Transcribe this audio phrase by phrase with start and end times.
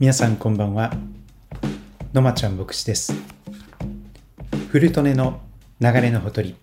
[0.00, 0.92] 皆さんこんばんは。
[2.12, 3.12] のまちゃん牧師です。
[4.70, 5.40] 古利根の
[5.80, 6.54] 流れのほとり。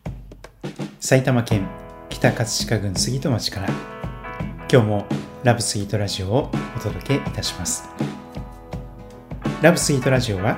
[1.01, 1.67] 埼玉県
[2.07, 3.67] 北葛飾郡杉戸町から。
[4.71, 5.05] 今日も
[5.43, 7.89] ラブスイートラジオをお届けいたします。
[9.61, 10.57] ラブスイートラジオは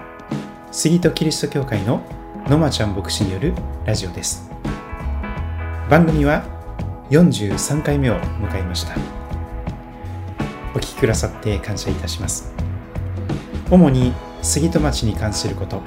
[0.71, 2.04] 杉戸キリスト教会の
[2.48, 3.55] のまちゃん牧師による
[3.88, 4.52] ラジオです。
[5.89, 6.44] 番組は
[7.09, 8.94] 43回目を迎えました。
[10.75, 12.57] お聞きくださって感謝いたします。
[13.70, 15.82] 主に杉戸町に関すること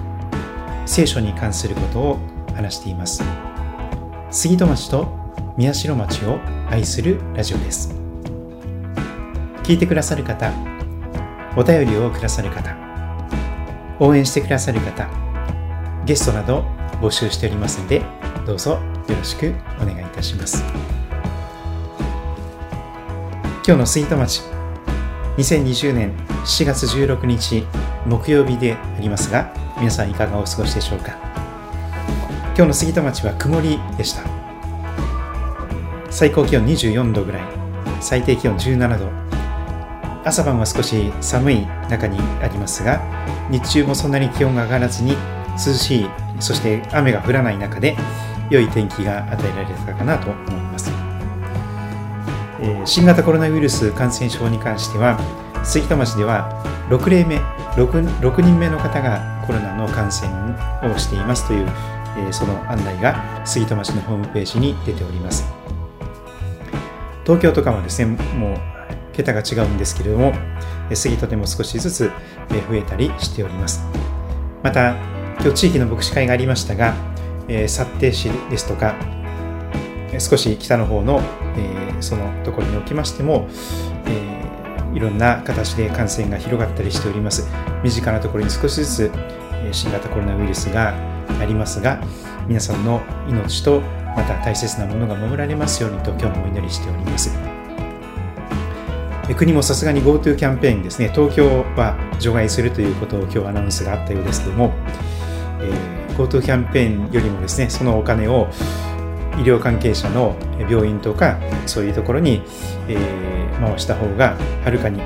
[0.84, 2.18] 聖書に関することを
[2.54, 3.22] 話しています。
[4.30, 5.08] 杉戸町と
[5.56, 6.38] 宮代町を
[6.68, 7.94] 愛するラジオです。
[9.62, 10.52] 聞いてくださる方
[11.56, 12.76] お便りをくださる方
[13.98, 15.08] 応援してくださる方
[16.04, 16.64] ゲストなど
[17.00, 18.02] 募集しておりますので
[18.46, 18.80] どうぞよ
[19.16, 20.64] ろしくお願いいたします。
[23.66, 24.49] 今日の杉戸町
[25.40, 27.64] 2020年7月16日
[28.06, 31.16] 木曜日でありますが皆さんいかがお過ごしでしょうか？
[32.54, 34.22] 今日の杉戸町は曇りでした。
[36.10, 37.42] 最高気温24度ぐらい
[38.02, 39.08] 最低気温17度
[40.24, 43.00] 朝晩は少し寒い中にありますが
[43.48, 45.14] 日中もそんなに気温が上がらずに
[45.52, 46.10] 涼しい
[46.40, 47.96] そして雨が降らない中で
[48.50, 50.99] 良い天気が与えられたかなと思います。
[52.84, 55.18] 新型コロナウイルス感染症に関しては
[55.64, 57.36] 杉戸町では6例目
[57.76, 60.28] 6, 6人目の方がコロナの感染
[60.92, 61.66] をしていますという、
[62.28, 65.44] えその案内が杉戸町のホームページに出ております。
[67.24, 68.56] 東京とかはですねもう
[69.12, 70.32] 桁が違うんですけれども
[70.92, 72.10] 杉戸でも少しずつ
[72.68, 73.84] 増えたりしております。
[74.62, 74.96] また
[75.40, 76.94] 今日地域の牧師会がありましたが、
[77.48, 78.94] え幸手市ですとか
[80.18, 81.20] 少し北の方の、
[81.56, 83.48] えー、そのところにおきましても、
[84.06, 87.48] えー、いろんな形で感染が広がったりしております。
[87.82, 89.12] 身近なところに少しずつ、
[89.64, 90.94] え新型コロナウイルスが
[91.40, 92.02] ありますが、
[92.48, 93.80] 皆さんの命と
[94.16, 97.30] また大切なものが守られますようにと今日もお祈りしております。
[99.34, 104.72] 国もさすがに GoTo キャンペーンですね、東京は除外するということを今日アナウンスがあったようですけども、
[105.60, 108.48] えー、GoTo キャンペーンよりもですね、そのお金を
[109.40, 110.36] 医療関係者の
[110.68, 112.42] 病院とかそういうところに、
[112.88, 115.00] えー、回した方がはるかに、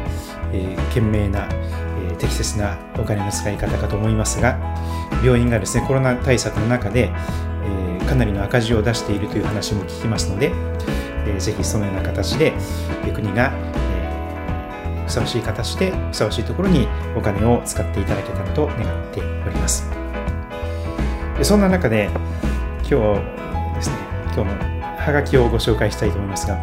[0.52, 4.58] えー、賢明な、えー、適切なお金の使い方かと思いますが
[5.22, 7.12] 病院がですねコロナ対策の中で、
[7.64, 10.50] えー、かなりの赤字を出しているという話も聞きますので、
[11.26, 12.52] えー、ぜひそのような形で
[13.14, 19.88] 国が、え、ふさわしい形でふさわしいところにお金を使っていただけたらと願っております。
[21.42, 22.10] そんな中で
[22.90, 23.43] 今日
[24.34, 26.56] 今日のハガキをご紹介したいと思いますが、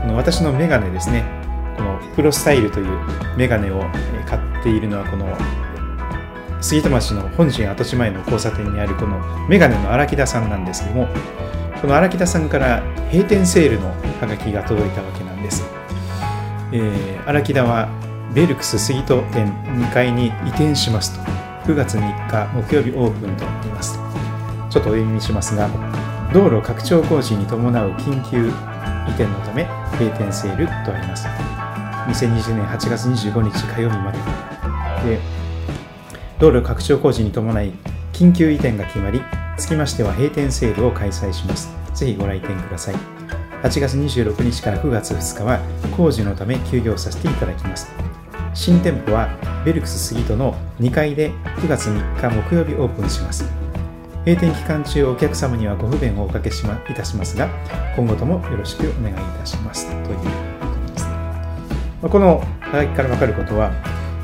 [0.00, 1.24] この私のメガネですね、
[1.76, 2.86] このプロスタイルという
[3.36, 3.80] メガネを
[4.24, 5.26] 買っているのは、この
[6.60, 9.18] 杉戸町の本陣跡地前の交差点にあるこの
[9.48, 11.08] メガネの荒木田さんなんですけども、
[11.80, 15.64] この荒木田さんから閉店セールのハガキが届いたわけなんです。
[16.72, 17.88] えー、荒木田は
[18.34, 21.24] ベルクス杉戸店2階に移転しますと、
[21.66, 23.98] 9月3日木曜日オープンとなっています。
[24.70, 25.68] ちょっとお読みしますが、
[26.32, 28.50] 道路拡張工事に伴う緊急移
[29.10, 29.64] 転のため
[29.98, 31.26] 閉店セールとあります。
[32.08, 34.18] 2020年8月25日火曜日まで。
[35.08, 35.18] で、
[36.38, 37.72] 道路拡張工事に伴い
[38.12, 39.22] 緊急移転が決まり、
[39.56, 41.70] つきましては閉店セールを開催します。
[41.94, 42.94] ぜひご来店ください。
[43.62, 45.60] 8月26日から9月2日は
[45.96, 47.90] 工事のため休業させていただきます。
[48.52, 49.28] 新店舗は
[49.64, 53.67] ベルクス杉戸の2階で9月3日木曜日オープンします。
[54.28, 57.48] 閉店期間中お客様にはご不便をおかけし、ま、いたしますが
[57.96, 59.86] 今後ともよろしくお願いいたします。
[59.86, 60.24] というこ
[60.86, 63.72] とですね、このハガキから分かることは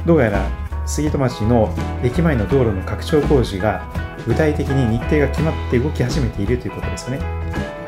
[0.04, 0.46] どうやら
[0.84, 3.86] 杉戸町の駅前の道路の拡張工事が
[4.26, 7.18] 具体的に日程が決まって動き始めているということですね。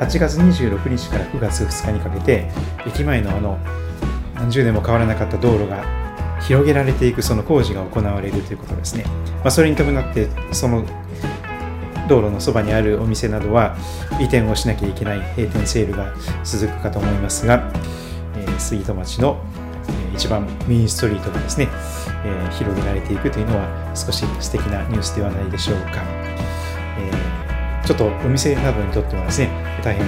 [0.00, 2.48] 8月26日から9月2日にかけて
[2.86, 3.58] 駅前のあの
[4.36, 5.84] 何十年も変わらなかった道路が
[6.40, 9.04] 広げられていくその工事が行われるということですね、
[9.42, 10.86] まあ、それに伴ってその
[12.08, 13.76] 道路のそばにあるお店などは
[14.20, 16.14] 移転をしなきゃいけない閉店セールが
[16.44, 17.70] 続くかと思いますが、
[18.36, 19.40] えー、杉戸町の、
[19.88, 21.68] えー、一番メインストリートがですね、
[22.24, 26.02] えー、広げられていくというのは少し素敵なニュースではないでしょうか、
[26.98, 29.50] えー、ちょっとお店などにとってはですね
[29.82, 30.06] 大変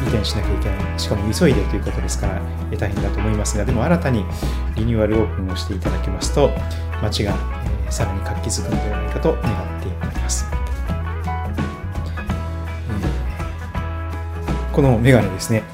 [0.00, 2.40] 移転しなきゃいけない、しかも急いでということですから、
[2.78, 4.24] 大変だと思いますが、でも新たに
[4.76, 6.50] リニューアルオープンをしていただきますと、
[7.02, 7.34] 街が
[7.88, 10.57] えさらに活気づくのではないかと願っております。
[14.78, 15.64] このメガネですね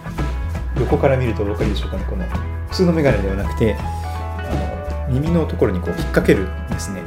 [0.79, 2.25] 横から見るとお分かりでしょうかねこの
[2.71, 7.03] 普通のメガネではなくてあの耳のところにこう引っ掛けるんですね。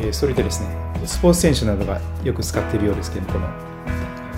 [0.00, 0.68] えそれでですね、
[1.04, 3.46] スポーツ選手などがよく使っているようですけど、この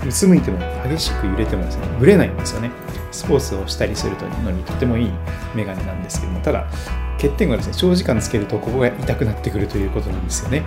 [0.05, 2.69] うつむいても激しく揺れてもですね、ぶれないんですよね。
[3.13, 5.11] スポーツをしたりするのにとてもいい
[5.55, 6.65] メガネなんですけども、ただ、
[7.15, 10.63] 欠点がですね、長時間つけるとここが痛くなってくるということなんですよね。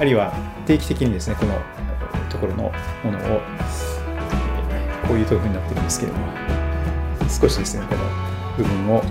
[0.00, 0.34] あるいは
[0.66, 1.54] 定期的にですね、この
[2.28, 2.72] ところの
[3.04, 3.40] ものを、
[5.10, 6.20] こういう豆腐になってるんですけども、
[7.28, 8.04] 少しですね、この
[8.56, 9.02] 部分を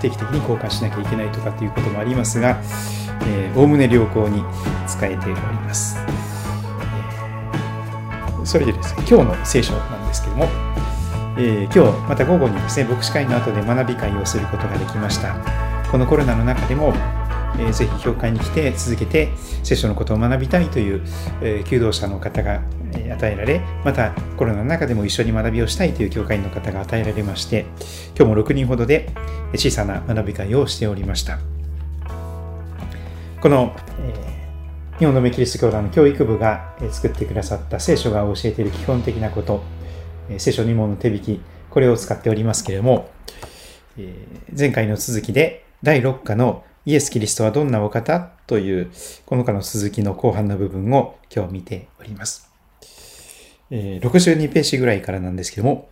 [0.00, 2.60] 定期的に交換しなきゃいけないとかっていうこともありますが、
[3.56, 4.44] おおむね良好に
[4.86, 5.98] 使えております。
[8.44, 10.44] それでですね、今日の聖書なんですけども、
[11.36, 15.34] えー、今日また午後にですね、牧師会の後で学び会をすることができました。
[15.90, 16.94] このコロナの中でも、
[17.58, 19.28] えー、ぜひ教会に来て続けて
[19.62, 21.02] 聖書のことを学びたいという、
[21.40, 22.62] えー、求道者の方が
[22.92, 27.66] 与えられ、またコロナの中でも一緒に学びをしたいという教会員の方が与えられまして、
[28.16, 29.10] 今日も6人ほどで
[29.54, 31.38] 小さな学び会をしておりました。
[33.40, 39.62] この、えー、日本のメキリスト教団の教育部が作ってくださった聖書が教えている基本的なこと、
[40.38, 41.40] 聖書2問の手引き、
[41.70, 43.10] これを使っておりますけれども、
[43.98, 48.90] え前回の続きで第6課のイエス・キリストはどんなお方という
[49.24, 52.50] この課の続きの後半の部分を今日見ております。
[53.70, 55.88] 62ページぐらいからなんですけども、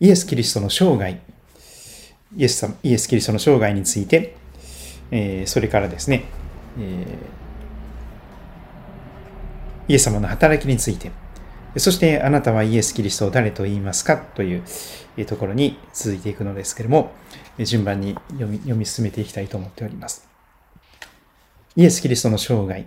[0.00, 1.20] イエス・キリストの生涯、
[2.36, 4.36] イエスイエス・キリストの生涯について、
[5.46, 6.24] それからですね、
[9.86, 11.10] イエス様の働きについて、
[11.76, 14.62] そしてあなたはイエス・キリストを誰と言いますかという
[15.26, 17.12] ところに続いていくのですけれども、
[17.58, 20.28] 順番に読み読み進めていきたいと思っております。
[21.76, 22.86] イエス・キリストの生涯。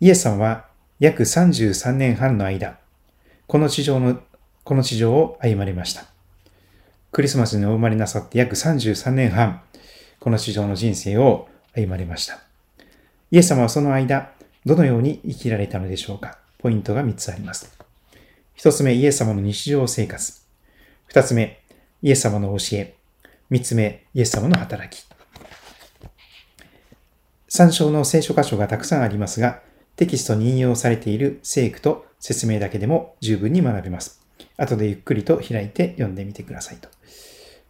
[0.00, 0.66] イエス様は
[0.98, 2.78] 約33年半の間、
[3.46, 4.20] この地上の、
[4.64, 6.06] この地上を歩まれました。
[7.12, 9.62] クリスマスにお生まれなさって約33年半、
[10.18, 12.40] この地上の人生を歩まれました。
[13.30, 14.32] イエス様はその間、
[14.64, 16.38] どのように生きられたのでしょうか？
[16.58, 17.76] ポイントが3つあります。
[18.54, 20.40] 一つ目、イエス様の日常生活。
[21.06, 21.60] 二つ目、
[22.02, 22.94] イエス様の教え。
[23.54, 25.06] 三つ目、イエス様の働き。
[27.46, 29.60] 参照の聖書箇所がたくさんありますが、
[29.94, 34.20] テキストに引用されている聖句と説明だけでも十分に学べます。
[34.56, 36.88] 後でゆっくりと開いて読んでみてくださいと。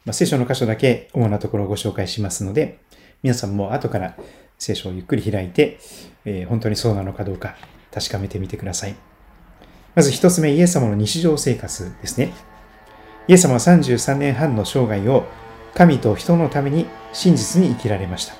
[0.06, 2.78] まあ、聖書の箇所だけ主なところをご紹介しますので、
[3.22, 4.16] 皆さんも後から
[4.58, 5.78] 聖書をゆっくり開いて、
[6.24, 7.56] えー、本当にそうなのかどうか
[7.92, 8.94] 確かめてみてください。
[9.94, 12.32] まず一つ目、イエス様の日常生活ですね。
[13.28, 15.26] イエス様は33年半の生涯を
[15.74, 18.34] 神と人のために真実に生きられました。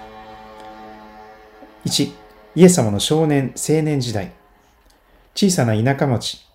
[1.84, 2.12] 1、
[2.54, 4.32] イエス様の少年、青年時代。
[5.34, 6.46] 小さな田舎町、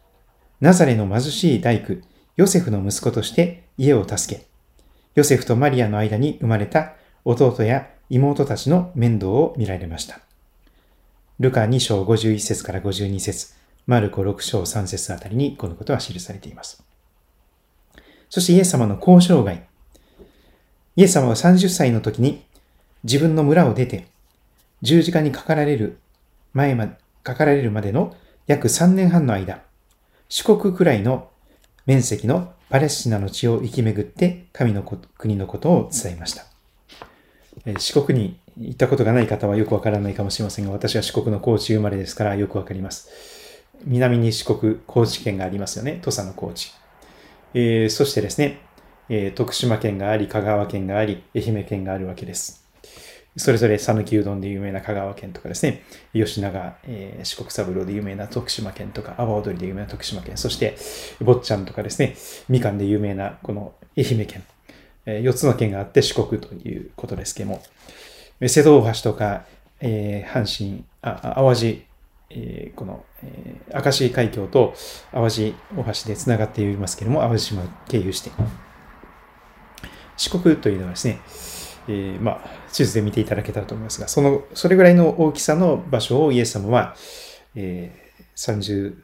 [0.62, 1.98] ナザレの貧しい大工、
[2.38, 4.46] ヨセフの息子として家を助け、
[5.16, 6.94] ヨセフとマリアの間に生まれた
[7.26, 10.22] 弟や妹たちの面倒を見られました。
[11.40, 13.54] ルカ2章51節から52節
[13.86, 16.84] マルコ6章3節あたりにこのことは記されています。
[18.30, 19.69] そしてイエス様の交渉外。
[20.96, 22.44] イエス様は30歳の時に
[23.04, 24.08] 自分の村を出て
[24.82, 25.98] 十字架にかかられる
[26.54, 26.88] 前ま、
[27.24, 28.16] かかられるまでの
[28.48, 29.62] 約3年半の間、
[30.30, 31.30] 四国くらいの
[31.86, 36.46] 面積のパレスチナの地を生き巡って神の国のことを伝えました。
[37.78, 43.10] 四国に行ったことがない方はよくわからないかもしれませんが、私は四国の高知生まれですからよくわかります。
[43.86, 46.00] 南に四国、高知県がありますよね。
[46.02, 46.74] 土佐の高知。
[47.54, 48.60] えー、そしてですね、
[49.10, 52.66] えー、徳島県があり、香川県があり、愛媛県があるわけです。
[53.38, 60.78] それぞれ讃岐うどんで有名な香川県とかですね、吉永、えー、四国三郎で有名な徳島県とか、阿波踊りで有名な徳島県、そして、
[61.22, 62.16] 坊ちゃんとかですね、
[62.48, 64.44] みかんで有名なこの愛媛県、
[65.06, 67.64] えー、4つの県があって四国ということですけども、
[68.48, 69.46] 瀬戸大橋とか、
[69.80, 71.86] えー、阪神、あ、淡路
[72.32, 74.74] えー、この、えー、明石海峡と
[75.12, 78.32] 淡路大橋でつながっていますけれども、淡路島を経由して、
[80.20, 81.22] 四国というのはですね、
[81.88, 86.96] えー、まあ、地図で見ていただけたらと思いますが、その、それぐらいの大きさの場所をイエス様は、
[87.56, 88.96] えー、30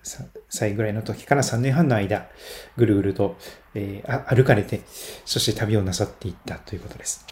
[0.49, 2.27] 歳ぐらいの時から3年半の間、
[2.75, 3.37] ぐるぐると、
[3.73, 4.81] えー、歩かれて、
[5.25, 7.25] そして旅をなさっていったということです。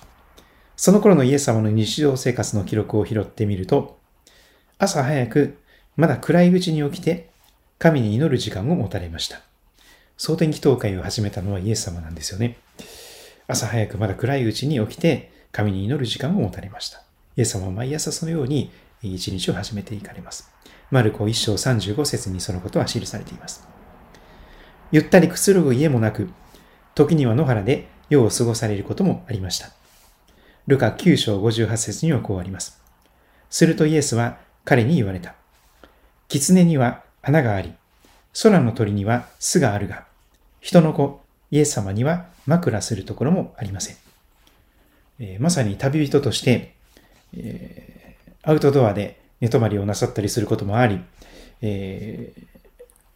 [0.77, 3.99] その頃のイエス様の日常生活の記録を拾ってみると、
[4.77, 5.57] 朝早く
[5.97, 7.29] まだ暗いうちに起きて、
[7.79, 9.41] 神に祈る時間を持たれました。
[10.17, 12.62] 蒼天祈祷会を始めたのはイエス様なんですよね。
[13.47, 17.03] 朝早くまだ暗いうちに起きて、神に祈る時間を持たれました。
[17.35, 18.71] イエス様は毎朝そのように
[19.01, 20.51] 一日を始めていかれます。
[20.91, 23.67] マルコ1章35節にそのことは記されています。
[24.91, 26.29] ゆったりくつろぐ家もなく、
[26.95, 29.71] 時には野原で夜を過ごされることもありました。
[30.67, 32.79] ルカ9章58節にはこうあります。
[33.49, 35.35] するとイエスは彼に言われた。
[36.27, 37.73] 狐には穴があり、
[38.41, 40.05] 空の鳥には巣があるが、
[40.61, 41.22] 人の子、
[41.53, 43.95] イエス様には枕するところもありません。
[45.19, 46.73] えー、まさに旅人として、
[47.37, 50.99] えー、アウトドアで寝泊まりをなさったりすることもあり、
[51.61, 52.43] えー、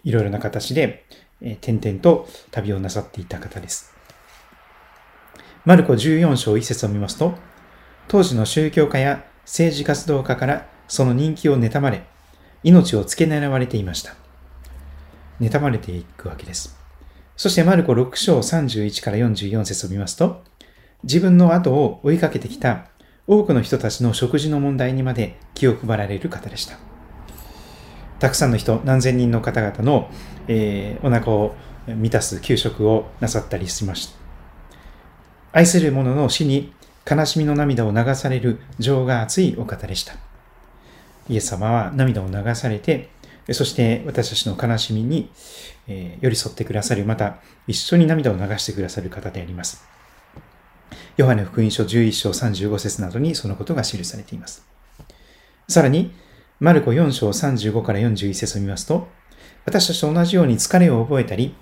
[0.03, 1.03] いろいろな形で、
[1.41, 3.91] えー、点々と旅をなさっていた方です。
[5.65, 7.33] マルコ14章1節を見ますと、
[8.07, 12.05] 当時の宗教家や政治活動家からその人気を妬まれ、
[12.61, 14.13] 命を付け狙われていました。
[15.41, 16.86] 妬まれていくわけです。
[17.37, 20.43] そしてマルコ6章31から44節を見ますと、
[21.03, 22.87] 自分の後を追いかけてきた
[23.27, 26.77] 多くの人たちの食事の問題にまで気を配られる方でした。
[28.19, 30.09] たくさんの人、何千人の方々の、
[30.47, 34.17] えー、お腹を満たす給食をなさったりしました。
[35.51, 36.73] 愛する者の死に
[37.09, 40.15] 悲しみの涙を流される情が熱いお方でした。
[41.29, 43.09] イエス様は涙を流されて、
[43.51, 45.29] そして私たちの悲しみに、
[45.87, 49.83] え寄り添ってくださる、また一緒に涙を流してくださる方であります。
[51.17, 54.65] ヨハネ福音書11章35節などにそのことが記されています。
[55.67, 56.13] さらに、
[56.59, 59.07] マルコ4章35から41節を見ますと、
[59.65, 61.55] 私たちと同じように疲れを覚えたり、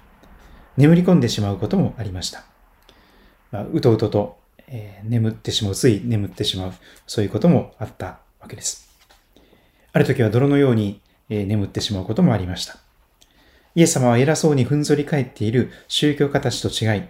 [0.78, 2.44] 眠り込んでしまうこともありました。
[3.52, 6.74] まあ、うとうとと、えー、眠ってしまう、つい眠ってしまう、
[7.08, 8.90] そういうこともあったわけです。
[9.94, 12.85] ある時は泥のように、えー、眠ってしまうこともありました。
[13.76, 17.04] イエス様は偉そうにふんぞり返っている宗教家たちと違い、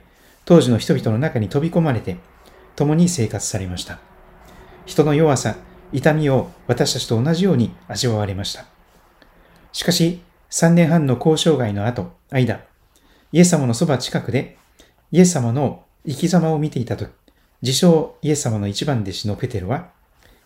[0.46, 2.18] 当時の人々の中に飛び込まれて、
[2.76, 4.00] 共に生活されました。
[4.86, 5.56] 人の弱さ、
[5.94, 8.66] 痛みを私たちと同じように味わわれました。
[9.72, 12.62] しかし、3年半の交渉外の後、間、
[13.32, 14.58] イエス様のそば近くで、
[15.12, 17.10] イエス様の生き様を見ていたとき、
[17.62, 19.90] 自称イエス様の一番弟子のペテロは、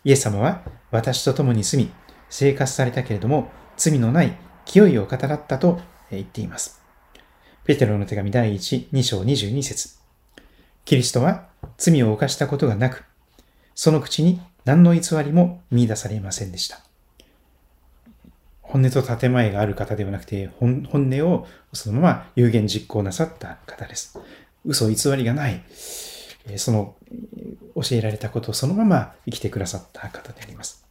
[0.03, 1.91] イエス様は私と共に住み、
[2.29, 5.79] 生活されたけれども、罪のない清いお方だったと
[6.17, 6.81] 言っています。
[7.65, 9.97] ペテロの手紙第1、2章22節
[10.85, 11.47] キリストは
[11.77, 13.03] 罪を犯したことがなく、
[13.75, 16.79] その口に何の偽りも見出されませんでした。
[18.61, 24.19] 本音と建前がある方ではなくて、本音をそのまま有言実行なさった方です。
[24.65, 25.63] 嘘偽りがない、
[26.57, 26.95] その
[27.75, 30.85] 教えられたことをそのまま生きてくださった方であります。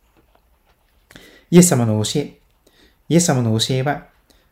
[1.50, 2.40] イエス様の教え、
[3.08, 4.06] イエス様の教えは、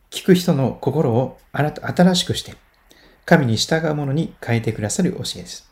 [0.09, 2.55] 聞く人の心を新しくして、
[3.25, 5.69] 神に従う者に変えてくださる教えです。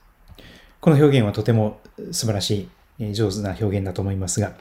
[0.81, 1.79] この表現はとても
[2.11, 4.53] 素晴らしい、上手な表現だと思いますが、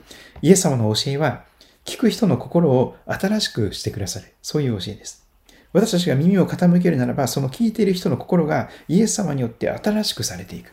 [0.43, 1.45] イエス様の教えは、
[1.85, 4.33] 聞く人の心を新しくしてくださる。
[4.43, 5.27] そういう教えです。
[5.73, 10.73] 私たちが耳を傾けるならば、その聞いている人の心がイエス様によって新しくされていく。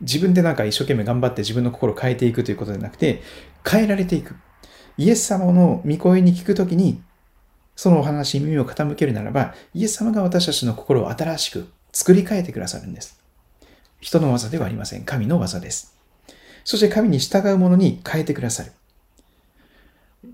[0.00, 3.22] 自分でなんか一生懸命頑張って自分の心を変えていくということではなくて、
[3.64, 4.34] 変えられていく。
[4.98, 7.00] イエス様の御声に聞くときに、
[7.76, 13.20] そのお話に耳を傾けるならば、イエス様が私たちの心を新しく作り変えてくださるんです。
[14.00, 15.04] 人の技ではありません。
[15.04, 15.96] 神の技です。
[16.64, 18.72] そして神に従う者に変えてくださる。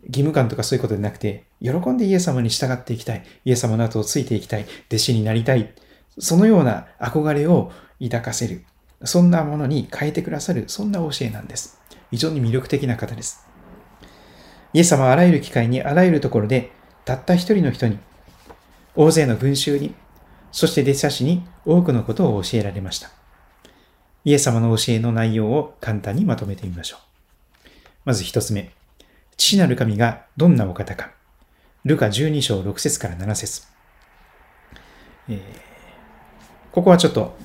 [0.08, 3.24] 義務感とかそういうことでなくて、喜んでイエス様に従っていきたい。
[3.44, 4.66] イエス様の後をついていきたい。
[4.88, 5.74] 弟子になりたい。
[6.18, 8.64] そのような憧れを抱かせる。
[9.04, 10.64] そんなものに変えてくださる。
[10.68, 11.78] そんな教えなんです。
[12.10, 13.46] 非常に魅力的な方です。
[14.72, 16.72] イエス様はあらゆる機会にあらゆるところで
[17.08, 17.98] たった一人の人に、
[18.94, 19.94] 大勢の群衆に、
[20.52, 23.08] そして弟子たちに多くのことを教えられました。
[24.26, 26.98] イエス様の教えの内容を簡単にまとめてみましょ
[27.64, 27.68] う。
[28.04, 28.72] まず一つ目。
[29.38, 31.12] 父なる神がどんなお方か。
[31.86, 33.62] ルカ12章6節から7節、
[35.30, 35.40] えー、
[36.72, 37.38] ここはちょっと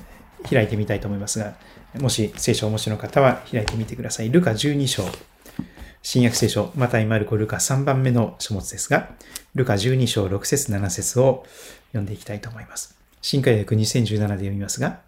[0.50, 1.54] 開いてみたいと思いますが、
[1.98, 4.28] もし聖書をお持ちの方は開いてみてください。
[4.28, 5.04] ルカ12章
[6.06, 9.08] 新約聖書、マタイ、マルコ、ルカ3番目の書物ですが、
[9.54, 11.44] ルカ12章6節7節を
[11.88, 12.98] 読んでいきたいと思います。
[13.22, 15.00] 新海訳2017で読みますが、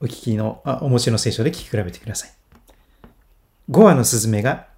[0.00, 2.32] お聞きのあ、お持ちの聖書で聞き比べてください。
[3.70, 4.68] 5羽のスズメが、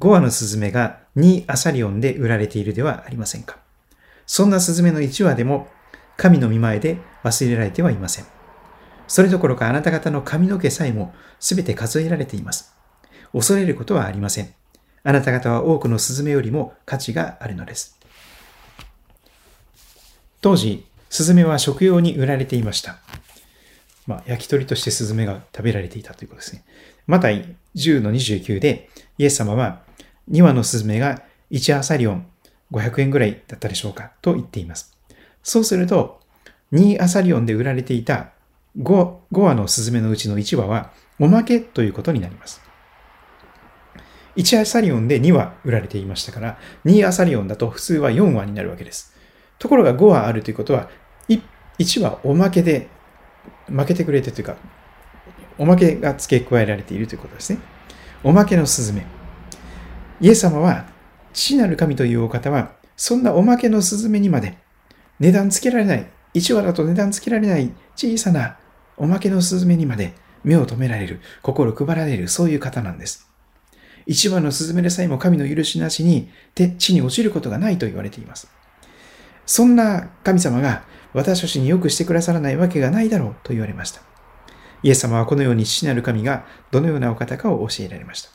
[0.00, 3.58] 5羽のスズメが2アサリオンで売られているではありませんか。
[4.26, 5.68] そんなスズメの1羽でも
[6.16, 8.26] 神の見前で忘れられてはいません。
[9.08, 12.74] それどころかあなた方の髪の毛さえもすべて数えられています。
[13.32, 14.59] 恐れることはありません。
[15.02, 17.98] あなた方は多くのスズメよりも価値があるのです。
[20.40, 22.98] 当時、スズメは食用に売られていました。
[24.06, 26.64] まあ、焼き鳥としてスズメが食べられていたということですね。
[27.06, 28.88] また、10の29で、
[29.18, 29.82] イエス様は
[30.30, 32.26] 2羽のスズメが1アサリオン
[32.72, 34.96] 500円ぐらいだったでしょうかと言っています。
[35.42, 36.20] そうすると、
[36.72, 38.30] 2アサリオンで売られていた
[38.78, 42.60] 5, 5羽のスズメのうちの1羽はおまけということになります。
[44.36, 49.14] 1アサリオンで2羽売られていましたから、2アサリオンだと普通は4羽になるわけです。
[49.58, 50.88] ところが5羽あるということは、
[51.28, 52.88] 1羽おまけで、
[53.66, 54.56] 負けてくれてというか、
[55.58, 57.58] おまけが付け加えられているということですね。
[58.22, 59.06] おまけのスズメ。
[60.20, 60.86] イエス様は、
[61.32, 64.58] 父なる神というお方は、そんなおまけのスズメにまで
[65.20, 68.58] 値段つけられない、1羽だと値段つけられない小さな
[68.98, 73.29] おまけのスズメにまで目を留められる、心配られる、そういう方なんです。
[74.10, 76.28] 一羽のスズメでさえも神の許しなしに
[76.78, 78.50] 地に落ちることがないと言われています。
[79.46, 84.00] そんな神様が私たちによくしてくださらないわけがないだろうと言われました。
[84.82, 88.30] イエス様はこのように父なる神がどのようなお方かを教えられました。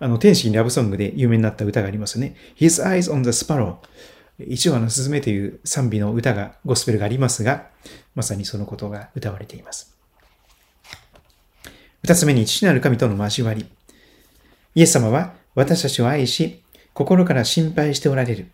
[0.00, 2.34] あの、天使にラブソングで有名になった歌がありますね。
[2.56, 3.76] His eyes on the sparrow
[4.40, 7.68] 一羽のスズメという賛美の歌が、ゴスペルがありますが、
[8.16, 9.96] まさにそのことが歌われています。
[12.02, 13.66] 二つ目に父なる神との交わり。
[14.74, 16.62] イエス様は私たちを愛し、
[16.94, 18.50] 心から心配しておられる。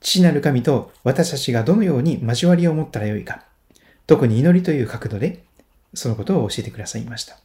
[0.00, 3.44] 父なる神と私たちがどのように交わりを持ったらよいか。
[4.06, 5.44] 特に祈りという角度で、
[5.94, 7.38] そのことを教えてくださいました。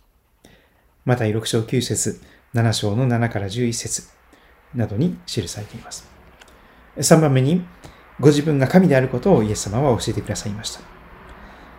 [1.06, 2.22] また6章9節
[2.54, 4.10] 7章の7から11節
[4.74, 6.08] などに記されています。
[6.98, 7.66] 3番目に、
[8.20, 10.82] ご自分が神であることをイエス様は教えてくださいました。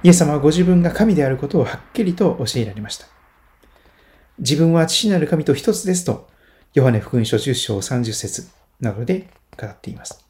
[0.03, 3.07] イエス様はご自分が神であることをはっきりと教えられました。
[4.39, 6.29] 自分は父なる神と一つですと、
[6.75, 8.49] ヨハネ福音書10章30節
[8.81, 10.25] などで語っています。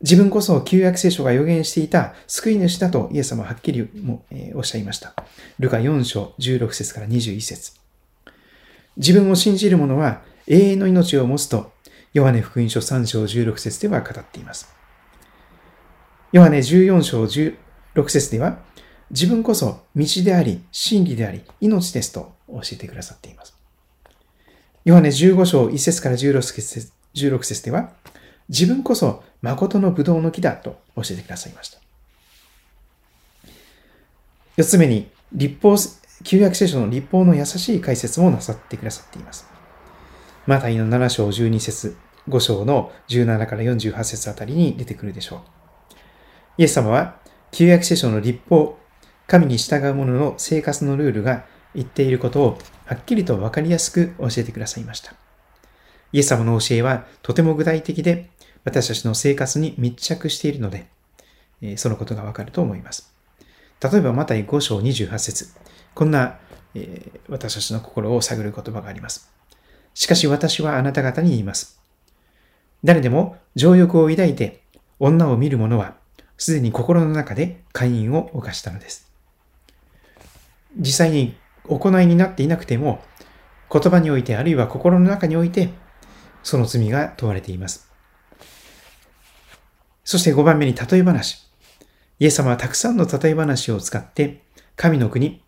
[0.00, 5.14] 自分こそ旧約聖書が予言していた救い主だとイエス様はっきりも、え、おっしゃいました。
[5.58, 7.72] ルカ4章16節から21節
[8.96, 11.72] 自分を信じる者は永遠の命を持つと
[12.12, 14.74] ヨハネ福音書3章16節では語っています。
[16.32, 17.56] ヨハネ14章16
[18.08, 18.58] 節では、
[19.10, 23.54] 自分こそ道であり、真理であり、命ですと教えてくださっています。
[24.84, 27.90] ヨハネ15章1節から16節 ,16 節では、
[28.48, 31.78] 自分こそ誠の葡萄の木だと教えてくださいました。
[34.56, 35.76] 四つ目に、立法、
[36.22, 39.46] 旧約聖書の立法の優しい解説もなさってくださっています。
[40.46, 41.96] マタイの7章12節
[42.28, 45.40] 5章の17から48節あたりに出てくるでしょう。
[46.58, 47.16] イエス様は、
[47.50, 48.78] 旧約聖書の立法、
[49.26, 51.44] 神に従う者の生活のルールが
[51.76, 55.14] 言っていることをはっきりと分かりやすく教えてくださいました。
[56.12, 58.30] イエス様の教えはとても具体的で
[58.64, 60.88] 私たちの生活に密着しているので、
[61.76, 63.12] そのことがわかると思います。
[63.80, 65.48] 例えば、マタイ5章28節
[65.94, 66.38] こんな、
[66.74, 69.30] え、私たちの心を探る言葉があります。
[69.94, 71.80] しかし私はあなた方に言います。
[72.82, 74.62] 誰でも情欲を抱いて
[74.98, 75.94] 女を見る者は、
[76.38, 79.10] すでに心の中で会員を犯したのです。
[80.78, 81.36] 実際に
[81.66, 83.02] 行いになっていなくても、
[83.72, 85.70] 言葉においてあるいは心の中において、
[86.42, 87.90] その罪が問われています。
[90.04, 91.46] そして5番目に例え話。
[92.18, 94.42] イエス様はたくさんの例え話を使って、
[94.76, 95.42] 神の国、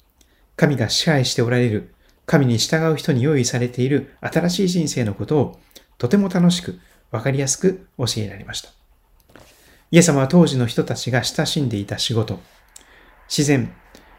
[0.56, 1.94] 神が支配しておられる、
[2.26, 5.60] 神に従う人に用意されている新しい人生のことを
[5.96, 6.78] とても楽しく
[7.10, 8.70] わかりやすく教えられました。
[9.90, 12.40] イエス様は当時の人たちが親しんでいた仕事、
[13.28, 13.72] 自然、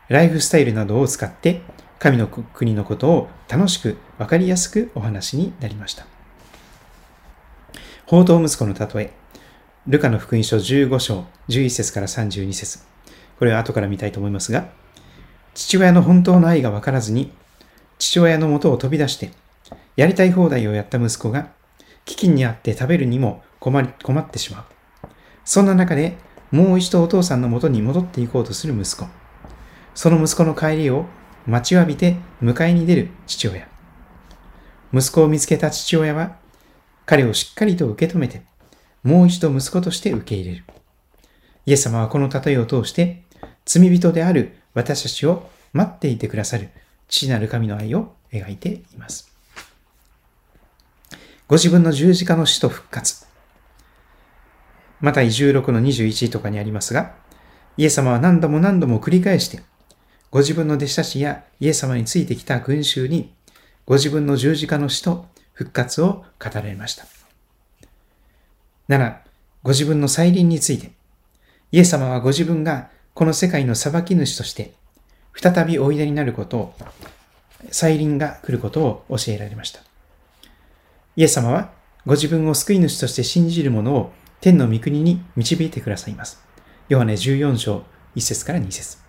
[0.08, 1.62] ライフスタイルなどを使って
[2.00, 6.06] 神の国のことを楽しくわかりやすくお話になりました。
[8.06, 9.14] 宝刀息子の例え、
[9.86, 12.80] ルカの福音書15章11節から32節
[13.38, 14.70] これは後から見たいと思いますが、
[15.54, 17.32] 父親の本当の愛がわからずに、
[17.98, 19.32] 父親のもとを飛び出して、
[19.96, 21.52] やりたい放題をやった息子が
[22.06, 24.66] 飢饉にあって食べるにも困り困ってしまう。
[25.44, 26.18] そんな中で
[26.52, 29.10] もう一度お父さんのもとに戻っていこうとする息子。
[29.94, 31.06] その息子の帰りを
[31.46, 33.68] 待ちわびて迎えに出る父親。
[34.94, 36.38] 息子を見つけた父親は
[37.06, 38.42] 彼をしっかりと受け止めて
[39.04, 40.64] もう一度息子として受け入れる。
[41.66, 43.24] イエス様はこの例えを通して
[43.66, 46.70] 罪人である私たちを待っていてくださる
[47.08, 49.32] 父なる神の愛を描いています。
[51.48, 53.26] ご自分の十字架の死と復活。
[55.02, 57.16] また16の21とかにありますが、
[57.78, 59.62] イエス様は何度も何度も繰り返して、
[60.32, 63.34] ご自分の弟子たちやイエス様についてきた群衆に、
[63.86, 67.06] ご自分の十字架の死と復活を語られました。
[68.88, 69.18] 7、
[69.64, 70.92] ご自分の再臨について、
[71.72, 74.74] イエス様はご自分がこの世界の裁き主として、
[75.34, 76.74] 再びおいでになることを、
[77.72, 79.82] 再臨が来ることを教えられました。
[81.16, 81.72] イエス様は
[82.06, 86.42] ご自分を救い主として信じる者を天の御国に導いてくださいます。
[86.88, 87.84] ヨハネ14章
[88.16, 89.09] 1節から2節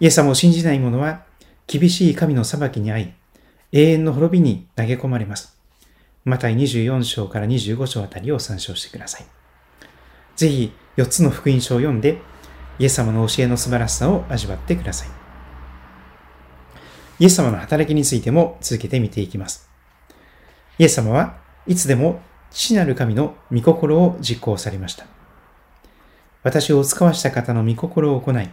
[0.00, 1.22] イエス様を信じない者は
[1.66, 3.14] 厳しい神の裁きに遭い、
[3.72, 5.56] 永遠の滅びに投げ込まれます。
[6.24, 9.26] また24章から25章あたりを参照してください。
[10.36, 12.18] ぜひ4つの福音書を読んで、
[12.78, 15.08] イエス様の教えの素晴らしさを味わってください。
[17.20, 19.68] イエス様の働きについても続けて見ていきます。
[20.78, 25.06] イエス様はいつでも父なる神の御心を実行されました。
[26.42, 28.50] 私を使わした方の御心を行い、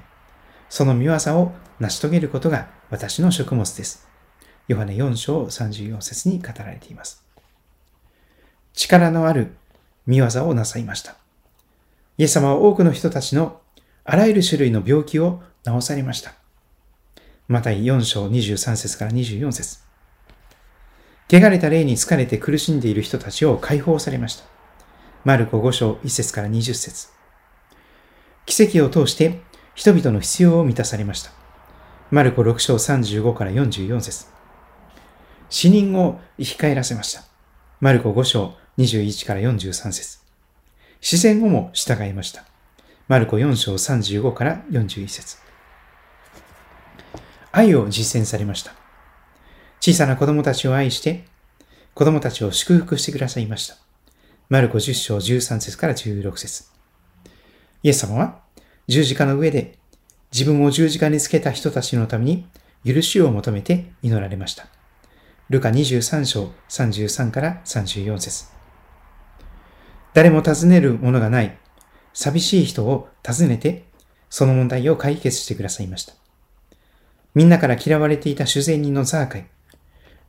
[0.71, 4.07] その見業を成し遂げることが私の食物です。
[4.69, 7.25] ヨハネ4章34節に語られています。
[8.71, 9.51] 力のある
[10.07, 11.17] 見業をなさいました。
[12.17, 13.59] イエス様は多くの人たちの
[14.05, 16.35] あらゆる種類の病気を治されました。
[17.49, 19.79] また4章23節から24節
[21.29, 24.45] 汚れた霊に疲れて苦しんでいる人たちを解放されました。
[25.25, 27.09] マルコ5章1節から20節
[28.45, 31.31] 奇跡を通して人々の必要を満たされました。
[32.09, 34.25] マルコ6章35から44節
[35.49, 37.23] 死人を生き返らせました。
[37.79, 40.19] マルコ5章21から43節
[41.01, 42.43] 自然後も従いました。
[43.07, 45.37] マルコ4章35から41節
[47.51, 48.73] 愛を実践されました。
[49.79, 51.25] 小さな子供たちを愛して、
[51.93, 53.75] 子供たちを祝福してくださいました。
[54.47, 56.65] マルコ10章13節から16節
[57.83, 58.40] イエス様は
[58.91, 59.77] 十字架の上で
[60.33, 62.45] 自分を十字架につけた人たちのために
[62.85, 64.67] 許しを求めて祈られました。
[65.47, 68.47] ルカ23章33から34節
[70.13, 71.57] 誰も尋ねるものがない、
[72.11, 73.85] 寂しい人を訪ねて、
[74.29, 76.13] その問題を解決してくださいました。
[77.33, 79.47] みんなから嫌われていた主税人のザーカイ、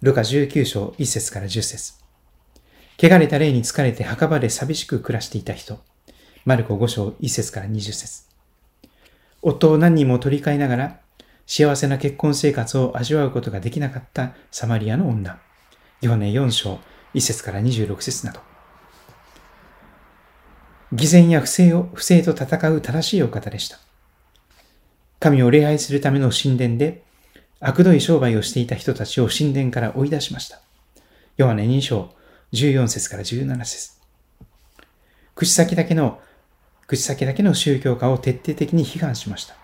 [0.02, 1.94] ルカ19章1節から10節
[2.96, 5.80] 汚れた霊に疲れて墓場で寂しく暮らしていた人、
[6.44, 8.30] マルコ5章1節から20節
[9.42, 11.00] 夫を何人も取り替えながら、
[11.46, 15.40] 幸せな結婚生活を味わうことができなかったサマリアの女、
[16.00, 16.78] ヨハネ4章
[17.14, 18.40] 1節から26節など、
[20.92, 23.78] 偽善や不正を、不正と戦う正しいお方でした。
[25.20, 27.02] 神を礼拝するための神殿で、
[27.60, 30.60] 悪どい商売をしていた人たちを神殿から追い出しました。
[31.36, 32.14] ヨハネ2章
[32.52, 33.92] 14節から17節
[35.34, 36.20] 口先だけの、
[36.92, 39.54] 口先だけの宗教家を徹底的に批判しました。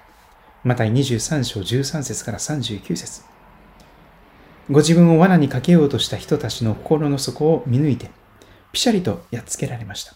[0.65, 3.21] また23章13節から39節
[4.71, 8.11] ご自分を罠にかけようとした人たちの心の底を見抜いて、
[8.73, 10.15] ピシャリとやっつけられました。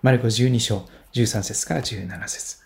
[0.00, 2.58] マルコ12章13節から17節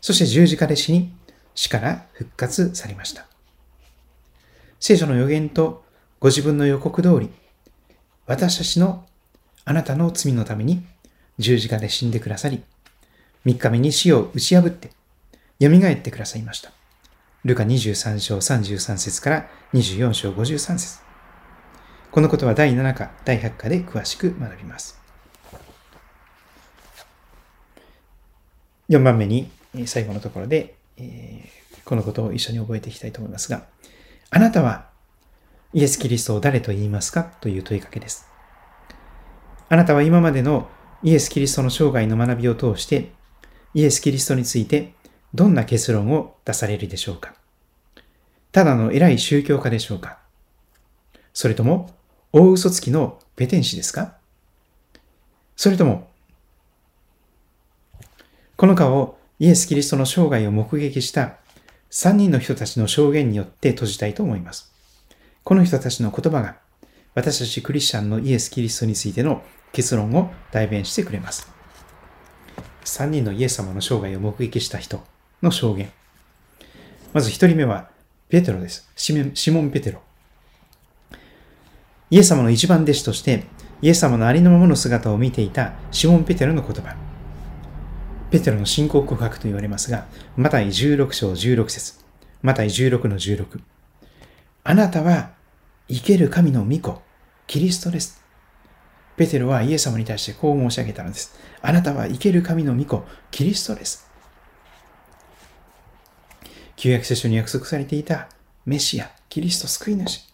[0.00, 1.12] そして十字架で死に、
[1.54, 3.26] 死から復活されました。
[4.78, 5.84] 聖書の予言と
[6.18, 7.28] ご自分の予告通り、
[8.24, 9.04] 私たちの
[9.66, 10.82] あなたの罪のために
[11.40, 12.62] 十字架で死んでくださり、
[13.46, 14.90] 3日目に死を打ち破って、
[15.58, 16.70] 蘇ってくださいました。
[17.44, 21.00] ルカ23章33節から24章53節
[22.10, 25.00] このことは第7課、第8課で詳しく学びます。
[28.90, 29.50] 4番目に、
[29.86, 31.48] 最後のところで、え
[31.86, 33.64] このことを一緒に覚えていきたいと思いますが、
[34.28, 34.90] あなたは
[35.72, 37.24] イエス・キリストを誰と言いますか？
[37.40, 38.28] という問いかけです。
[39.70, 40.68] あなたは今までの
[41.02, 43.12] イエス・キリストの生涯の学びを通して、
[43.72, 44.92] イエス・キリストについて
[45.32, 47.34] どんな結論を出されるでしょうか？
[48.52, 50.18] ただの偉い宗教家でしょうか？
[51.32, 51.90] それとも
[52.32, 54.16] 大嘘つきのペテン師ですか？
[55.56, 56.10] それとも
[58.56, 61.36] この顔をイエス・キリストの生涯を目撃した
[61.90, 64.72] 3人の人たちの証言によって閉じたいと思います。
[65.44, 66.56] この人たちの言葉が
[67.14, 71.50] 私たちクリスチャンのイエス・キリストについての結論を代弁してくれます。
[72.84, 75.02] 3人のイエス様の生涯を目撃した人
[75.42, 75.90] の証言。
[77.12, 77.90] まず1人目は
[78.28, 78.90] ペテロです。
[78.94, 80.00] シモン・ペテロ。
[82.10, 83.44] イエス様の一番弟子として
[83.82, 86.94] イエス様のありのままの姿を見ていたシモン・ペテロの言葉。
[88.30, 90.06] ペテロの信仰告白と言われますが、
[90.36, 91.94] マタイ16章16節
[92.42, 93.60] マタイ16の16。
[94.62, 95.32] あなたは
[95.88, 97.02] 生ける神の御子、
[97.46, 98.19] キリストです。
[99.20, 101.38] ペテロはイエス様に対してこう申し上げたのです。
[101.60, 104.08] あなたは生ける神の御子、キリストです。
[106.76, 108.30] 旧約聖書に約束されていた
[108.64, 110.26] メシア、キリスト救い主。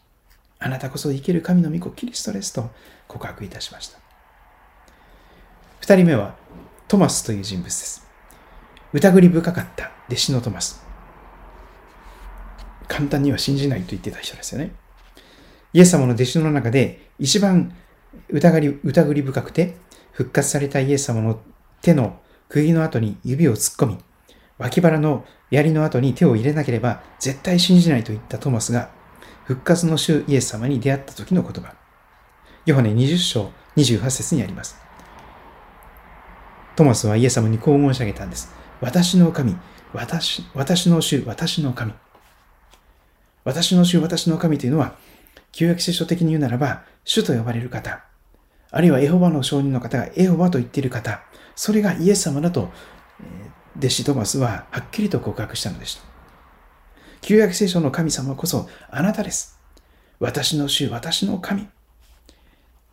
[0.60, 2.70] あなたこそ生ける神の御子、キリストですと
[3.08, 3.98] 告白いたしました。
[5.80, 6.36] 二人目は
[6.86, 8.06] トマスという人物です。
[8.92, 10.80] 疑り深かった弟子のトマス。
[12.86, 14.70] 簡単には信じないと言ってた人ですよね。
[15.72, 17.74] イエス様の弟子の中で一番
[18.30, 19.76] 疑り疑り深くて
[20.12, 21.40] 復活されたイエス様の
[21.82, 23.98] 手の釘の後に指を突っ込み、
[24.58, 28.90] 脇腹の槍の後に手を入れなければ絶対信じないと言ったトマスが
[29.44, 31.74] 復活の主イエス様に出会った時の言葉。
[32.64, 34.76] ヨハネ20章28節にあります。
[36.74, 38.52] トマスはイエス様にこう申し上げたんです。
[38.80, 39.56] 私の神、
[39.92, 41.92] 私、私の主、私の神。
[43.44, 44.96] 私の主、私の神というのは、
[45.52, 48.04] 旧約聖書的に言うならば、主と呼ばれる方、
[48.70, 51.22] あるいはエホバの証人の方がエホバと言っている方、
[51.54, 52.70] それがイエス様だと、
[53.78, 56.02] 弟子トマスははっきりと告白したのでした。
[57.20, 59.58] 旧約聖書の神様こそあなたです。
[60.18, 61.66] 私の主、私の神。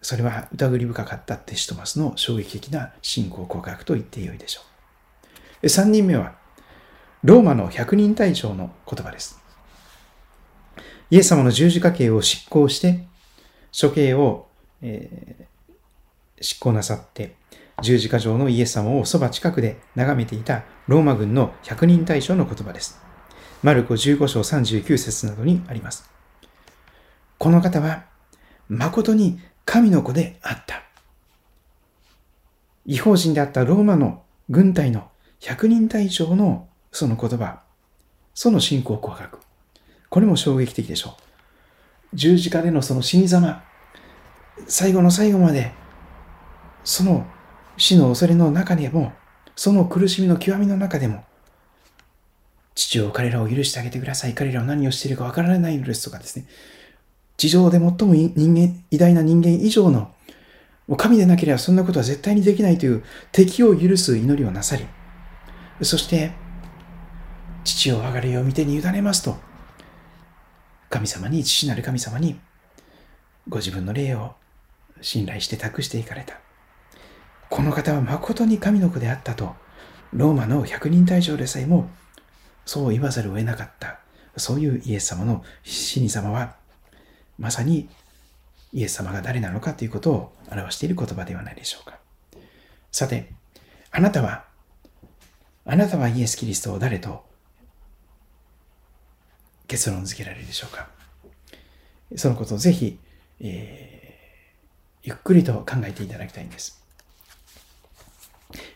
[0.02, 4.62] それは疑り深かった弟子トマスの衝撃的な信仰告白と言ってよいでしょ
[5.62, 5.66] う。
[5.68, 6.36] 3人目は、
[7.24, 9.40] ローマの百人隊長の言葉です。
[11.10, 13.06] イエス様の十字架刑を執行して、
[13.80, 14.48] 処刑を、
[14.82, 15.46] えー、
[16.44, 17.36] 執行なさって、
[17.82, 23.02] 十字架上のイエス様をそば近くで眺めていたローマ軍の百人隊長の言葉です。
[23.64, 26.10] マルコ15章39節などにあります。
[27.38, 28.04] この方は、
[28.70, 30.84] 誠に神の子であった。
[32.86, 37.62] 違法人であったローマの軍隊の百人隊長のその言葉、
[38.34, 39.40] その信仰告白。
[40.10, 42.16] これも衝撃的でしょう。
[42.16, 43.64] 十字架でのその死に様、
[44.68, 45.72] 最後の最後まで、
[46.84, 47.26] その
[47.78, 49.14] 死の恐れの中でも、
[49.56, 51.24] その苦しみの極みの中でも、
[52.76, 54.34] 父を彼らを許してあげてください。
[54.34, 56.46] 彼らは何をしているかわからないのですとかですね。
[57.38, 60.14] 地上で最も人間、偉大な人間以上の、
[60.88, 64.86] もう神でなければそんなことは絶対にできないという敵を許す祈りをなさり、
[65.82, 66.32] そして、
[67.64, 69.38] 父を上がれよ見てに委ねますと、
[70.90, 72.40] 神様に、父なる神様に、
[73.50, 74.36] ご自分の霊を
[75.02, 76.43] 信頼して託していかれた。
[77.54, 79.54] この方は誠に神の子であったと、
[80.12, 81.88] ローマの百人隊長でさえも、
[82.66, 84.00] そう言わざるを得なかった。
[84.38, 86.56] そういうイエス様の死に様は、
[87.38, 87.90] まさに
[88.74, 92.00] イエス様が誰なのかということを表している言葉ではないでしょうか。
[92.92, 93.32] さて、
[93.92, 94.46] あなたは、
[95.64, 97.24] あなたはイエス・キリストを誰と
[99.68, 100.90] 結論付けられるでしょうか。
[102.16, 102.98] そのことをぜひ、
[103.40, 106.83] えー、ゆっくりと考えていただきたいんです。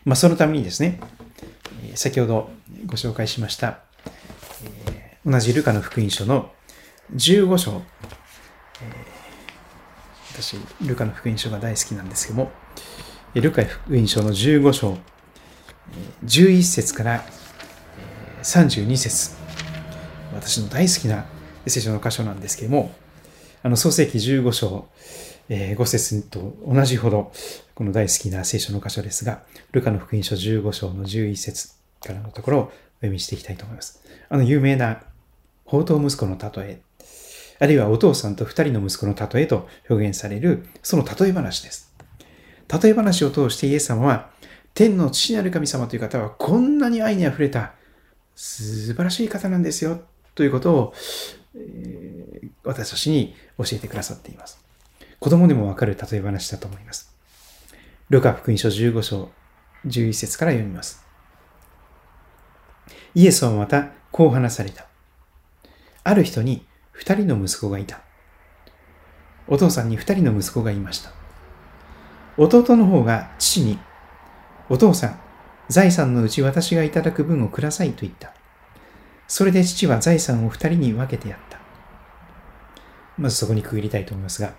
[0.04, 1.00] まあ、そのためにですね、
[1.94, 2.50] 先ほど
[2.86, 3.80] ご紹介しました、
[5.24, 6.50] 同じルカの福音書の
[7.14, 7.82] 15章、
[10.32, 12.50] 私、ルカの福音書が大好きなんですけども、
[13.34, 14.98] ルカ福音書の15章、
[16.24, 17.24] 11節から
[18.42, 19.36] 32節
[20.34, 21.26] 私の大好きな
[21.66, 22.94] 聖書の箇所なんですけども、
[23.62, 24.88] あの創世記15章、
[25.48, 27.32] え5節と同じほど、
[27.78, 31.68] この大好きな聖書の箇所ですが、ルカの福音書15章の11節
[32.04, 32.66] からのところをお
[33.02, 34.02] 読みしていきたいと思います。
[34.28, 35.04] あの有名な
[35.64, 36.80] 宝刀息子の例え
[37.60, 41.94] あるいはお父さんと二人の息子の例えと表現される、その例え話です。
[42.82, 44.30] 例え話を通してイエス様は、
[44.74, 47.74] 天の父なる神様という方はこんなに愛に溢れた
[48.34, 50.02] 素晴らしい方なんですよ、
[50.34, 50.94] ということを、
[51.54, 54.58] えー、私たちに教えてくださっています。
[55.20, 57.07] 子供でもわかる例え話だと思います。
[58.10, 59.30] ルカ福音書15章
[59.86, 61.06] 11節から読みます。
[63.14, 64.86] イエスはまたこう話された。
[66.04, 68.00] ある人に二人の息子がいた。
[69.46, 71.12] お父さんに二人の息子がいました。
[72.38, 73.78] 弟の方が父に、
[74.70, 75.20] お父さん、
[75.68, 78.32] 財産のうち私がいただく分をくださいと言った。
[79.26, 81.58] それで父は財産を二人に分けてやった。
[83.18, 84.54] まずそこに区切りたいと思いますが、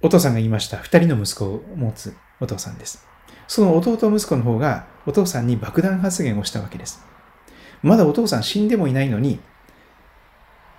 [0.00, 0.76] お父さんが言いました。
[0.76, 3.04] 二人の息子を持つお父さんです。
[3.48, 7.02] その弟息子の方がお父さんに爆弾発言をしたわけです。
[7.82, 9.40] まだお父さん死んでもいないのに、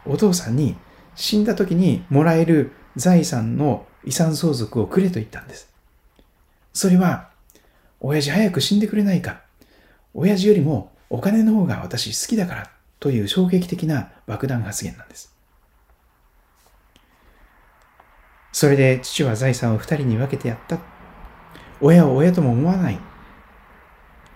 [0.05, 0.77] お父さんに
[1.15, 5.69] 死んだ時にもらえる財産の遺産相続をくれと言ったんです。
[6.73, 7.29] それは、
[7.99, 9.41] 親父早く死んでくれないか。
[10.13, 15.28] 親父よりもお金の方が私好きだからという衝撃的な爆弾発言なんです。
[18.51, 20.79] それで父は財産を二人に分けてやった。
[21.81, 22.99] 親を親とも思わない。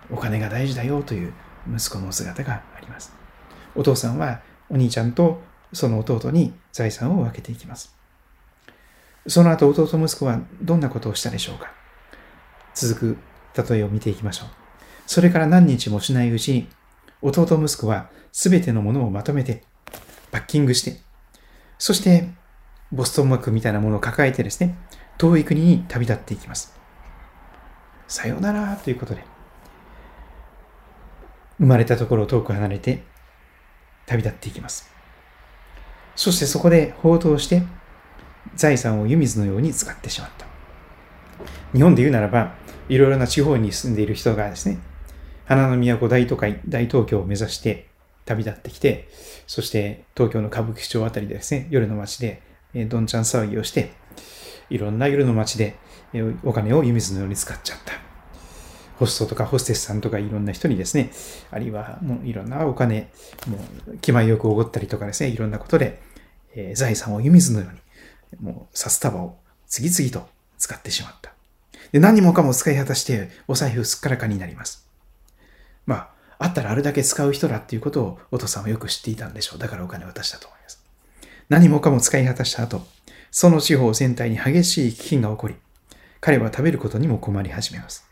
[0.10, 1.34] お金が大事だよという
[1.68, 3.14] 息子の姿があります。
[3.76, 5.42] お父さんはお兄ちゃんと
[5.74, 7.96] その弟に財産を分けていきます。
[9.28, 11.72] その後、弟息子はどんなことをしたでしょうか
[12.76, 14.48] 続く例えを見ていきましょう。
[15.08, 16.68] それから何日もしないうちに、
[17.22, 19.64] 弟息子はすべてのものをまとめて、
[20.32, 21.00] パッキングして、
[21.78, 22.30] そして、
[22.94, 24.76] ボストンマークみたいなものを抱えてですね、
[25.18, 26.78] 遠い国に旅立っていきます。
[28.08, 29.26] さようならということで。
[31.58, 33.04] 生まれたところを遠く離れて
[34.06, 34.92] 旅立っていきます。
[36.16, 37.64] そしてそこで放蕩して
[38.56, 40.46] 財産を湯水のように使ってしまった。
[41.74, 42.54] 日本で言うならば、
[42.90, 44.78] いろいろな地方に住んでいる人がですね、
[45.46, 47.88] 花の都大都会、大東京を目指して
[48.26, 49.10] 旅立ってきて、
[49.48, 53.94] そして東京の歌舞伎町あたりでですね、夜の街でえどんちゃん騒ぎをして、
[54.70, 55.78] いろんな夜の街で
[56.14, 57.94] えお金を湯水のように使っちゃった。
[58.98, 61.12] ホストとかホステスさんとかいろんな人にですね、
[61.52, 63.12] あるいはもういろんなお金、
[63.48, 63.58] も
[63.88, 66.02] う気前よくおごったりとかですね、いろんなことで、
[66.56, 71.34] え、財産を湯水のように、もう札束を次々と使ってしまった。
[71.92, 74.88] で、何もかも使い果たしてお財布すっからかになります。
[75.86, 79.60] まあ、あったらあれだけ使う人だっていうことをお父さんはよく知っていたんでしょう。
[79.60, 80.83] だからお金を渡したと思います。
[81.50, 82.86] 何もかも使い果たした後、
[83.32, 85.56] その地方全体に激しい飢饉が起こり、
[86.20, 88.08] 彼は食べることにも困り始めます。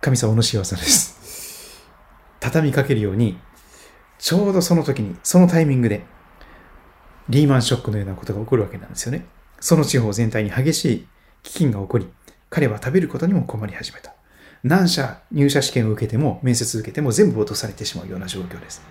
[0.00, 1.86] 神様の仕業です。
[2.40, 3.38] 畳みかけるように、
[4.18, 6.04] ちょうどその時に、そのタイミングで、
[7.28, 9.26] リーマンショックのようなことが起こるわけなんですよね。
[9.60, 11.08] その地方全体に激しい
[11.42, 12.08] 飢饉が起こり、
[12.50, 14.14] 彼は食べることにも困り始めた。
[14.64, 18.82] 何社入社試験を受けても、面接受けても全部落とされてしまうような状況です。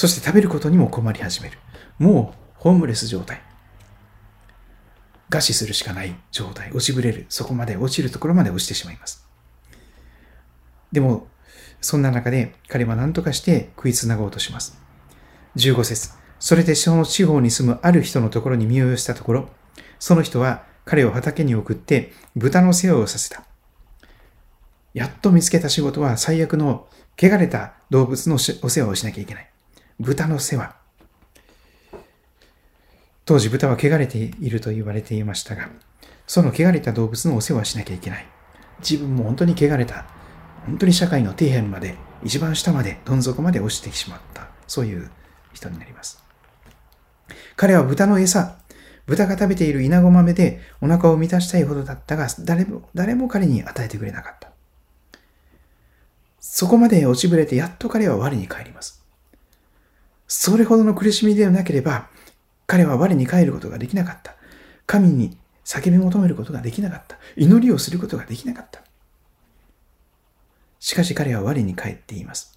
[0.00, 1.58] そして食べることにも困り始める。
[1.98, 3.42] もうホームレス状態。
[5.28, 6.70] 餓死するしかない状態。
[6.72, 7.26] 落ちぶれる。
[7.28, 9.28] そこまで落ちるところまで落ちてしまいます。
[10.90, 11.26] でも、
[11.82, 14.80] そんな中で彼は何とかして食いつなごうとします。
[15.56, 19.50] 15節それでその地方に住むある人のところに身を寄せたところ、
[19.98, 23.44] その人は彼を畑に送って豚の世話をさせた。
[24.94, 29.50] やっと見つけた仕事は最悪の汚れた動物のお世話をしなきゃいけない。
[30.00, 30.74] 豚の世話。
[33.26, 35.68] 当時豚は汚れていると言われていましたが、
[36.26, 38.26] その汚れた動物のお世話をしなきゃいけない。
[38.78, 40.06] 自分も本当に汚れた。
[40.64, 44.48] 本当に社会の底辺まで、一番下まで、どん底まで落ちてしまった。
[44.66, 45.10] そういう
[45.52, 46.24] 人になります。
[47.56, 48.56] 彼は豚の餌、
[49.04, 54.50] 豚が食べている稲子豆でお腹を満たしたいほどだったが、誰も、誰も彼に与えてくれなかった。
[56.40, 58.99] そこまで落ちぶれてやっと彼は我に帰ります。
[60.32, 62.08] それほどの苦しみでなければ、
[62.68, 64.36] 彼は我に帰ることができなかった。
[64.86, 67.18] 神に叫び求めることができなかった。
[67.36, 68.80] 祈りをすることができなかった。
[70.78, 72.56] しかし彼は我に帰っています。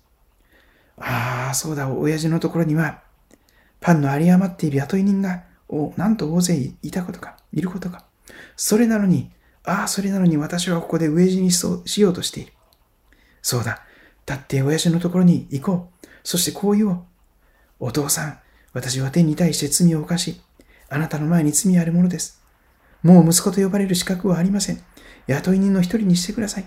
[0.97, 3.01] ああ、そうだ、親父のところには、
[3.81, 8.05] パンの有り余っている雇い人が、おなんと大勢いたことか、いることか。
[8.55, 9.31] それなのに、
[9.63, 12.53] ああ、それなのに私はここで飢え死にしようとしている。
[13.41, 13.81] そうだ、
[14.27, 16.07] 立って親父のところに行こう。
[16.23, 17.03] そしてこう言おう。
[17.85, 18.39] お父さん、
[18.71, 20.39] 私は天に対して罪を犯し、
[20.87, 22.41] あなたの前に罪あるものです。
[23.01, 24.81] もう息子と呼ばれる資格はありません。
[25.27, 26.65] 雇い人の一人にしてください。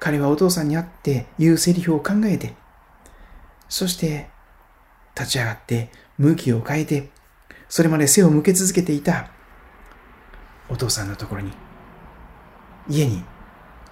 [0.00, 2.54] 彼はお父さんに会って言うセリフを考えて、
[3.68, 4.28] そして
[5.16, 7.10] 立ち上がって向きを変えて、
[7.68, 9.30] それまで背を向け続けていた
[10.68, 11.52] お父さんのところに、
[12.88, 13.22] 家に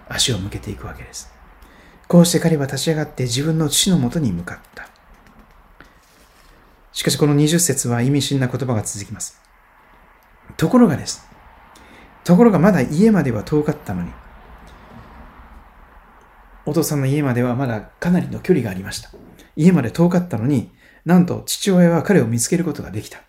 [0.08, 1.32] 足を向けていくわけです。
[2.08, 4.87] こうして彼は立ち上がって自分の父のもとに向かった。
[6.98, 9.40] しかしこの20節は意味深な言葉が続きます。
[10.56, 11.24] ところがです。
[12.24, 14.10] ところがまだ家までは遠かったのに、
[16.66, 19.10] お父さんの家まではまだかなりの距離がありました。
[19.54, 20.72] 家まで遠かったのに、
[21.04, 23.20] なんと父親は彼を見つけることができた。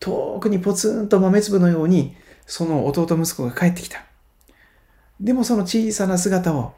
[0.00, 2.16] 遠くにポツンと豆粒のように、
[2.46, 4.06] その弟息子が帰ってきた。
[5.20, 6.72] でもその小さな姿を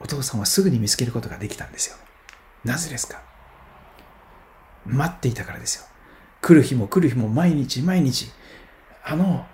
[0.00, 1.98] お父さんはすぐに見つけることができたんですよ。
[2.64, 3.31] なぜですか？
[4.86, 5.84] 待っていたからですよ。
[6.40, 8.30] 来る日も来る日も毎日毎日、
[9.04, 9.46] あの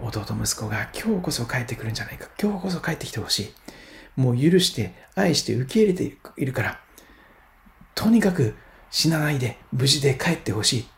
[0.00, 2.28] 弟息子が今日こそ帰ってくるんじゃないか。
[2.40, 3.54] 今日こそ帰ってきてほしい。
[4.16, 6.80] もう許して、愛して受け入れているから、
[7.94, 8.54] とにかく
[8.90, 10.88] 死なないで無事で帰ってほしい。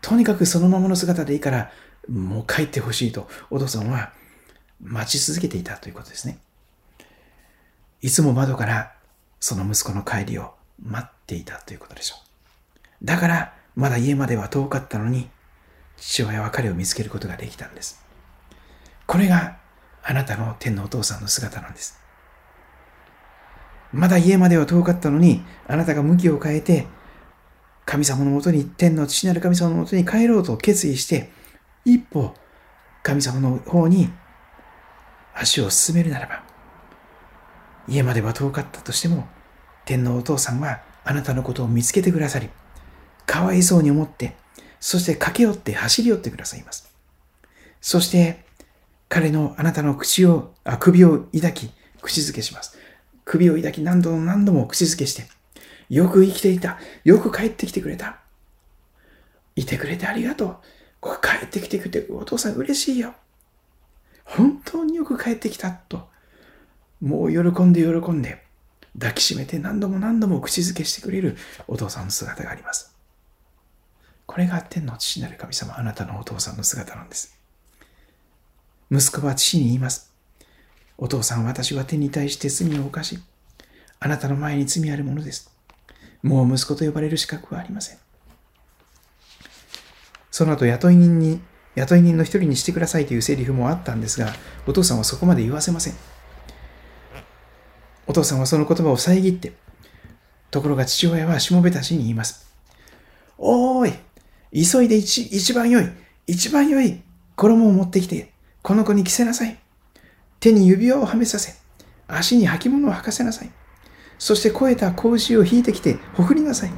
[0.00, 1.70] とにかくそのままの姿でいいから、
[2.08, 4.12] もう帰ってほしいと、お父さんは
[4.82, 6.38] 待ち続けていたということですね。
[8.00, 8.94] いつも窓から
[9.38, 12.29] その息子の帰りを待っていたということでしょう。
[13.02, 15.30] だから、まだ家までは遠かったのに、
[15.96, 18.04] 父親は彼を見つけることができたんです。
[19.06, 19.58] これが
[20.02, 21.98] あなたの天のお父さんの姿なんです。
[23.92, 26.86] まだ家までは遠かったのに、あなたが向きを変えて、
[27.84, 31.30] 神様のもとに、天の父なる神様のもとに帰ろうと決意して、
[31.84, 32.34] 一歩
[33.02, 34.10] 神様の方に
[35.34, 36.42] 足を進めるならば、
[37.88, 39.26] 家までは遠かったとしても、
[39.86, 42.48] 天のお父さんはあなたのことを見つけてくださり、
[43.30, 44.34] かわいそうに思って、
[44.80, 46.92] そして駆け寄って走り寄ってくださいます。
[47.80, 48.44] そして、
[49.08, 51.70] 彼のあなたの口を、あ首を抱き、
[52.02, 52.76] 口づけします。
[53.24, 55.28] 首を抱き何度も何度も口づけして、
[55.88, 56.80] よく生きていた。
[57.04, 58.18] よく帰ってきてくれた。
[59.54, 60.56] いてくれてありがとう。
[60.98, 63.14] ここ帰ってきてくれて、お父さん嬉しいよ。
[64.24, 65.70] 本当によく帰ってきた。
[65.70, 66.08] と、
[67.00, 68.42] もう喜んで喜んで、
[68.98, 71.36] 抱きしめて何度も何度も口づけしてくれる
[71.68, 72.90] お父さんの姿があります。
[74.30, 77.36] これが天の父なる神様、あなたのお父さんの姿なんです。
[78.88, 80.12] 息子は父に言います。
[80.98, 83.18] お父さん、私は手に対して罪を犯し、
[83.98, 85.50] あなたの前に罪あるものです。
[86.22, 87.98] もう息子と呼ばれる資格はありません。
[90.30, 91.40] その後、雇い人に、
[91.74, 94.32] 雇い人の一人にしてくださいというセリフもあったんですが、
[94.64, 95.94] お父さんはそこまで言わせません。
[98.06, 99.54] お父さんはその言葉を遮って、
[100.52, 102.48] ところが父親はしもべたちに言います。
[103.36, 104.09] おーい、
[104.52, 105.88] 急いで一一番良い、
[106.26, 107.00] 一番良い
[107.36, 108.32] 衣を持ってきて、
[108.62, 109.58] この子に着せなさい。
[110.40, 111.54] 手に指輪をはめさせ、
[112.08, 113.50] 足に履物を履かせなさい。
[114.18, 116.70] そして肥えた子牛を引いてきて、ほふりなさい。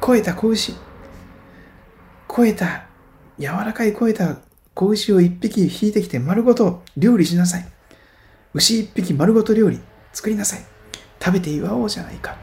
[0.00, 0.74] 肥えた子牛。
[2.28, 2.86] 肥えた、
[3.38, 4.38] 柔らかい肥えた
[4.74, 7.66] 子牛を一匹引いてきて丸ごと料理しなさい。
[8.54, 9.80] 牛一匹丸ごと料理
[10.12, 10.64] 作りなさい。
[11.20, 12.36] 食べて祝おうじゃないか。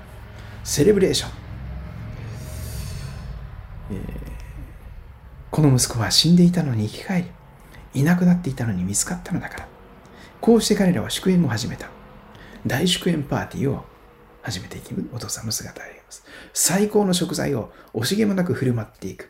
[0.63, 1.31] セレブレーション。
[3.91, 4.20] えー、
[5.51, 9.67] この息子は死んでいたのに生き返り、いなくなっていたのに見つかったのだから。
[10.39, 11.89] こうして彼らは祝宴を始めた。
[12.65, 13.83] 大祝宴パーティーを
[14.41, 16.23] 始めていき、お父さんの姿があります。
[16.53, 19.29] 最高の食材を惜しげもなく振る舞っていく。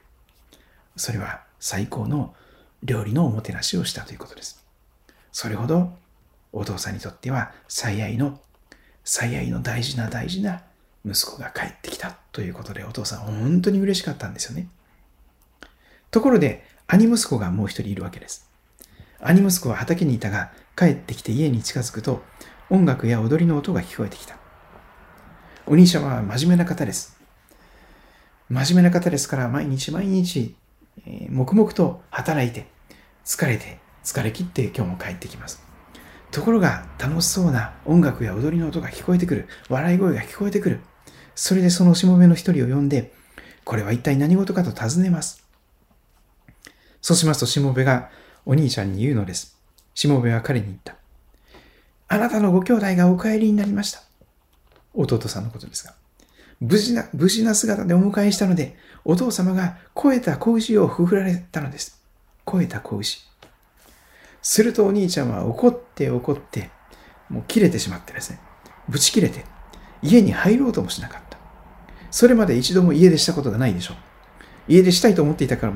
[0.96, 2.36] それは最高の
[2.84, 4.64] 料理のおもてなしをしたということです。
[5.32, 5.92] それほど
[6.54, 8.40] お父さんにとっては最愛の、
[9.04, 10.62] 最愛の大事な大事な
[11.04, 14.68] 息子が帰ってきたということでお父さん本当に嬉しかったんですよね。
[16.12, 18.50] ところで兄息子がもう一人いるわけです。
[19.22, 22.22] 兄息子は畑にいたが帰ってきて家に近づくと
[22.70, 24.36] 音楽や踊りの音が聞こえてきた。
[25.66, 27.18] お兄ちゃんは真面目な方です。
[28.50, 30.56] 真面目な方ですから毎日毎日、
[31.06, 32.68] えー、黙々と働いて
[33.24, 35.64] 疲れて疲れ切って今日も帰ってきます。
[36.32, 39.48] ところが楽しそうな音楽や踊りの音が聞こえてくる。
[39.70, 40.82] 笑い声が聞こえてくる。
[41.36, 43.14] それでそのしもべの一人を呼んで、
[43.64, 45.41] これは一体何事かと尋ねます。
[47.02, 48.10] そうしますとしもべが
[48.46, 49.58] お兄ちゃんに言うのです。
[49.94, 50.96] しもべは彼に言った。
[52.08, 54.02] あなたのご兄弟がお帰りになりました。
[54.94, 55.94] 弟さんのことですが。
[56.60, 62.00] 無事な、無事な姿でお迎えしたので、お父様が肥えた子牛をふふられたのです。
[62.46, 63.20] 肥えた子牛。
[64.44, 66.70] するとお兄ちゃんは怒って怒って、
[67.30, 68.40] もう切れてしまってですね、
[68.88, 69.46] ぶち切れて、
[70.04, 71.38] 家に入ろうともしなかった。
[72.12, 73.98] それまで一度も家出したことがないでしょう。
[74.68, 75.74] 家出したいと思っていたから、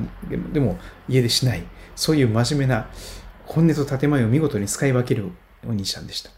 [0.52, 0.78] でも
[1.08, 1.62] 家出しない。
[1.94, 2.88] そういう真面目な
[3.44, 5.30] 本音と建前を見事に使い分ける
[5.66, 6.30] お兄ちゃんでした。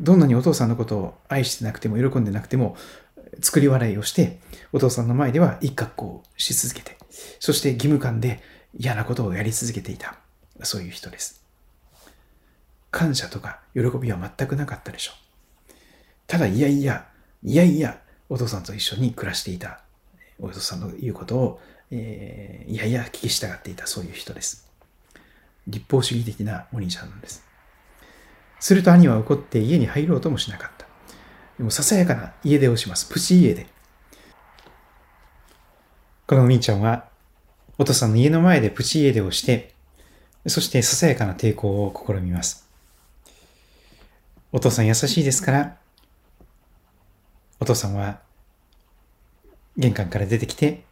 [0.00, 2.76] どんなにお父さんのことを愛してなくても喜んでなくても、
[3.42, 4.40] 作り笑いをして、
[4.72, 6.96] お父さんの前では一格好し続けて、
[7.40, 8.40] そして義務感で
[8.76, 10.16] 嫌なことをやり続けていた。
[10.62, 11.44] そういう人です。
[12.90, 15.12] 感謝とか喜びは全くなかったでしょ
[15.68, 15.72] う。
[16.26, 17.06] ただ、いやいや、
[17.42, 19.83] いやいや、お父さんと一緒に暮らしていた、
[20.40, 21.60] お父さんの言うことを、
[21.90, 24.68] えー、いやいや聞き従っていた、そういう人です。
[25.66, 27.44] 立法主義的なお兄ちゃんなんです。
[28.60, 30.86] すると兄は怒って家に入ろうともしなかった。
[31.58, 33.12] でもささやかな家出をします。
[33.12, 33.66] プチ家出。
[36.26, 37.08] このお兄ちゃんは、
[37.78, 39.74] お父さんの家の前でプチ家出をして、
[40.46, 42.68] そしてささやかな抵抗を試みます。
[44.52, 45.76] お父さん優しいですから、
[47.60, 48.20] お父さんは
[49.76, 50.84] 玄関から出てきて、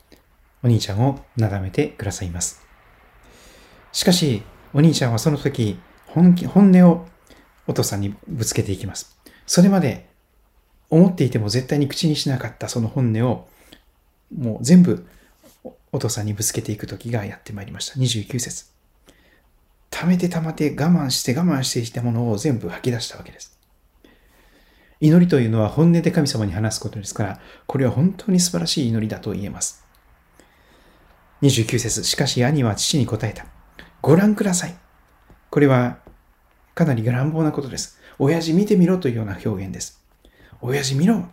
[0.62, 2.62] お兄ちゃんをなだめてくださいます。
[3.93, 4.43] しかし、
[4.74, 7.07] お兄ちゃんはその時、本気、本音を
[7.66, 9.18] お父さんにぶつけていきます。
[9.47, 10.09] それまで
[10.91, 13.49] 思っていても絶対に口にしなかったその本音を、
[14.37, 15.07] もう全部
[15.93, 17.99] お父さんにぶつけていく時がやってまいりました。
[17.99, 18.66] 29節。
[19.91, 23.51] 溜めて溜めて我慢して我慢していたものを全部吐き出したわけです。
[25.03, 29.84] 祈りというのは本音で神様に話すことですから、これは本当に素晴らしい祈りだと言えます。
[31.42, 33.44] 29節しかし兄は父に答えた。
[34.00, 34.76] ご覧ください。
[35.50, 35.98] これは
[36.76, 37.98] かなり乱暴なことです。
[38.20, 40.00] 親父見てみろというような表現です。
[40.61, 41.24] 親父見ろ。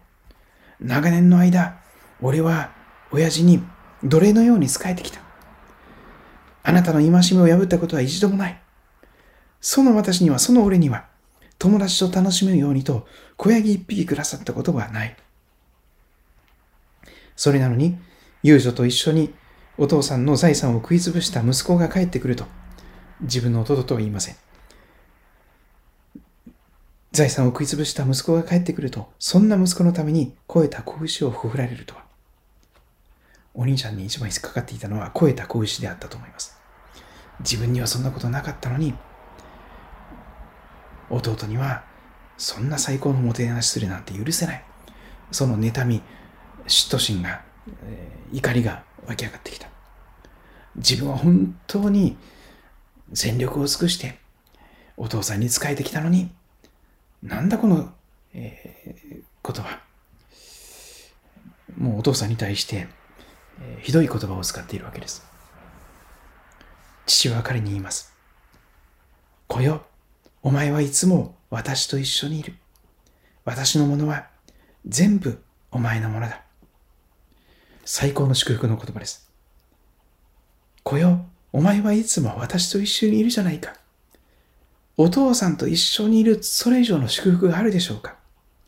[0.79, 1.77] 長年の間、
[2.23, 2.71] 俺は
[3.11, 3.63] 親父に
[4.03, 5.21] 奴隷のように仕えてきた。
[6.63, 8.59] あなたの戒めを破ったことは一度もない。
[9.61, 11.08] その私には、その俺には、
[11.59, 13.05] 友達と楽しむようにと、
[13.35, 15.15] 小ヤギ一匹くださったことはない。
[17.35, 17.97] それなのに、
[18.41, 19.33] 遊女と一緒に
[19.77, 22.45] お父さんの財産を食いつぶした息子が帰ってくると、
[23.21, 24.35] 自分の弟とは言いません。
[27.11, 32.03] 財産を食いつぶした息子が帰ってくると、そんな息子のために超えた拳を振られるとは。
[33.53, 36.57] お兄ちゃんに一番引っかかっていたのは超えた拳であったと思います。
[37.41, 38.93] 自分にはそんなことなかったのに、
[41.09, 41.83] 弟には
[42.37, 44.63] そんな最高のもてなしするなんて許せない。
[45.31, 46.01] その妬み、
[46.65, 47.41] 嫉妬心が、
[47.83, 49.67] えー、怒りが湧き上がってきた。
[50.75, 52.17] 自分は本当に
[53.11, 54.19] 全力を尽くして
[54.95, 56.31] お父さんに仕えてきたのに、
[57.21, 57.91] なんだこの、
[58.33, 59.81] えー、ことは。
[61.77, 62.87] もうお父さんに対して、
[63.61, 65.25] えー、ひどい言葉を使っているわけです。
[67.05, 68.13] 父は彼に言います。
[69.47, 69.83] 子よ、
[70.41, 72.55] お前はいつも私と一緒にいる。
[73.43, 74.27] 私のものは
[74.85, 76.41] 全部お前のものだ。
[77.83, 79.29] 最高の祝福の言葉です。
[80.83, 83.73] 子よ、お前はいつも私と一緒にいるじゃないか。
[84.95, 88.15] お父さんと一緒にいるそれ以上の祝福があるでしょうか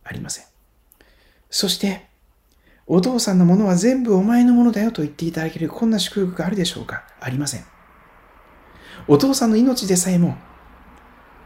[0.04, 0.46] ありません。
[1.50, 2.08] そして、
[2.86, 7.66] お父さんのものは全部お前のものだよと言っていただけるこんな祝福があるでしょうかありません。
[9.08, 10.36] お父さんの命でさえも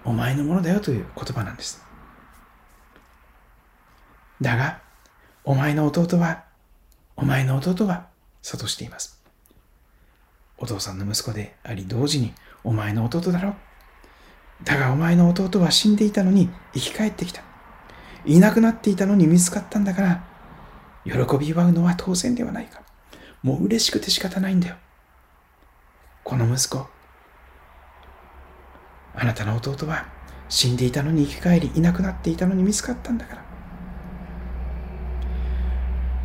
[0.06, 1.84] お前のものだよという言葉なんです。
[4.40, 4.82] だが、
[5.44, 6.46] お前の弟は、
[7.16, 8.08] お前の弟は、
[8.44, 9.24] 諭しています。
[10.58, 12.34] お父さんの息子であり、同時に、
[12.64, 13.56] お前の弟だろ。
[14.64, 17.42] だがお前の弟は死んでいたのに生き返ってきた。
[18.26, 20.24] いなくなっていたのに見つかったんだから、
[21.04, 22.82] 喜び祝うのは当然ではないか。
[23.44, 24.76] もう嬉しくて仕方ないんだよ。
[26.24, 26.88] この息子、
[29.18, 30.06] あなたの弟は
[30.50, 33.46] 死んでいたのに生き返り、いなくなっていたのに見つかったんだから。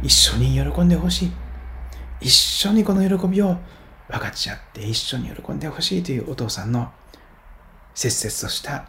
[0.03, 1.33] 一緒に喜んでほしい。
[2.21, 3.57] 一緒にこの喜びを
[4.09, 6.91] 分かち合って一緒に喜んでほしいというお父さんの
[7.95, 8.89] 切々とした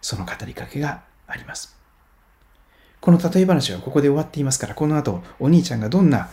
[0.00, 1.76] その語りかけがあります。
[3.00, 6.28] この例え話はここで終わっていますから、この後お兄ちゃんがどんな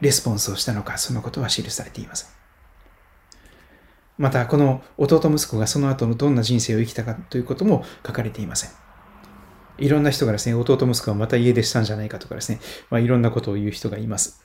[0.00, 2.43] レスポンスをしたのか、そのことは記されています。
[4.16, 8.70] また、この弟息子がその後のどんな人生を生きたかということも書かれていません。
[9.78, 12.60] いろんな人がですね、弟息子はまた家出したんじゃないかとかですね、
[12.90, 14.40] まあ、いろんなことを言う人がいます。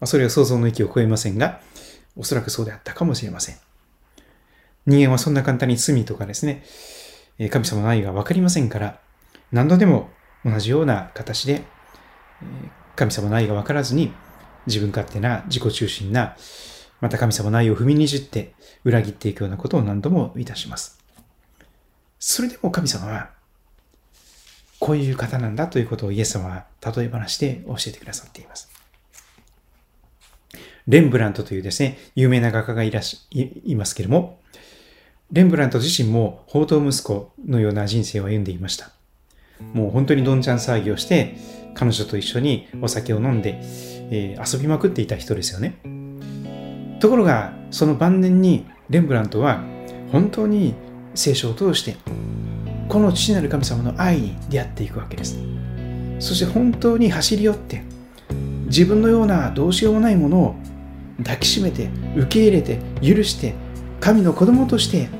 [0.00, 1.60] まあ、それは想像の域を超えませんが、
[2.16, 3.56] おそらくそうであったかもしれません。
[4.86, 6.64] 人間はそんな簡単に罪とかですね、
[7.50, 9.00] 神様の愛がわかりませんから、
[9.52, 10.08] 何度でも
[10.44, 11.64] 同じような形で、
[12.96, 14.12] 神様の愛がわからずに、
[14.66, 16.36] 自分勝手な自己中心な
[17.00, 20.98] また神様の愛を踏みにじって裏切っていくようなことを何度もいたします。
[22.18, 23.30] それでも神様は、
[24.80, 28.70] こういう方なんだということをイエス様は例え話で教えてくださっています。
[30.86, 34.38] レンブラントというですね、有名な画家がいらし、いますけれども、
[35.32, 38.90] レンブラント自身も宝刀息子のような人生を歩んでいました。
[39.72, 41.36] もう本当にどんちゃん騒ぎをして、
[41.74, 43.58] 彼女と一緒にお酒を飲んで、
[44.10, 45.80] えー、遊びまくっていた人ですよね。
[47.04, 49.62] ところがその晩年にレンブラントは
[50.10, 50.72] 本当に
[51.14, 51.96] 聖書を通して
[52.88, 55.36] この父なる神様の愛に出会っていくわけです。
[56.18, 57.82] そして本当に走り寄って
[58.68, 60.54] 自分のようなどうしようもないものを
[61.18, 63.52] 抱きしめて受け入れて許して
[64.00, 65.10] 神の子供として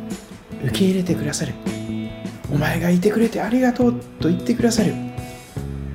[0.65, 1.53] 受け入れてくださる。
[2.51, 4.95] お前がいてくれてありがとうと言ってくださる。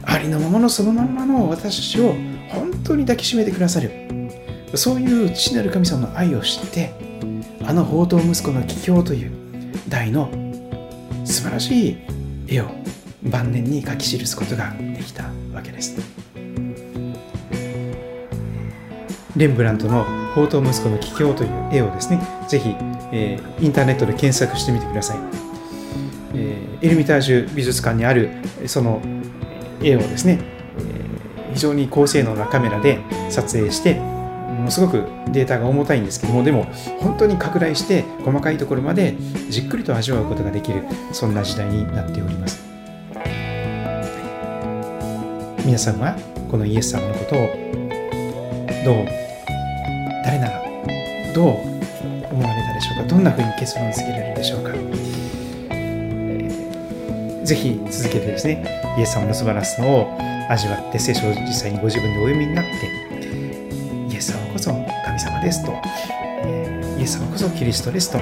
[0.03, 2.13] ありのままのそのまんまの私を
[2.49, 4.18] 本当に抱きしめてくださる。
[4.75, 6.93] そういう父なる神様の愛を知って
[7.65, 9.31] あの宝刀息子の帰郷という
[9.87, 10.29] 大の
[11.25, 11.97] 素晴らしい
[12.47, 12.65] 絵を
[13.23, 16.19] 晩年に書き記すことができたわけです。
[19.35, 20.03] レンブラントの
[20.35, 22.75] 宝刀息子の帰郷という絵をですねぜひ、
[23.13, 25.17] えー、インターネットで検索してみてください、
[26.33, 28.29] えー、エルミタージュ美術館にある
[28.65, 29.01] その
[29.81, 30.39] 絵をですね、
[30.77, 32.99] えー、非常に高性能なカメラで
[33.29, 34.18] 撮影して
[34.69, 36.65] のすごくデータが重たいんですけどもでも
[36.99, 39.15] 本当に拡大して細かいところまで
[39.49, 42.63] じっくりと味わうことができるそんな時代になっております。
[45.65, 46.15] 皆さんは
[46.49, 47.39] このイエス様のことを
[48.85, 49.05] どう
[50.23, 50.63] 誰なら
[51.33, 53.03] どう思われたでしょうか？
[53.03, 54.71] どんなふうに結論付けられるでしょうか、
[55.71, 58.63] えー、ぜひ続けてですね
[58.97, 60.07] イエス様の素晴らしさを
[60.49, 62.71] 味わって聖書を実際にご自分でお読みになって
[65.41, 65.73] ですと、
[66.43, 68.19] えイエス様こそキリストですと、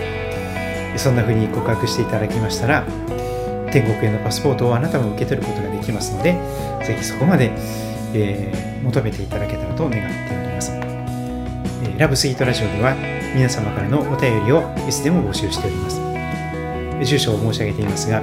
[0.98, 2.84] そんな風に告白していただきましたら、
[3.72, 6.34] 天国へのパスポートをあなたも受け取ることができますので、
[6.86, 7.52] ぜひそこまで、
[8.14, 10.72] えー、求めていただけたらと願っております。
[10.74, 12.96] えラブスイートラジオでは
[13.36, 16.02] 皆様からのお便りをいつでも募集しております。
[17.06, 18.22] 住所を申し上げていますが、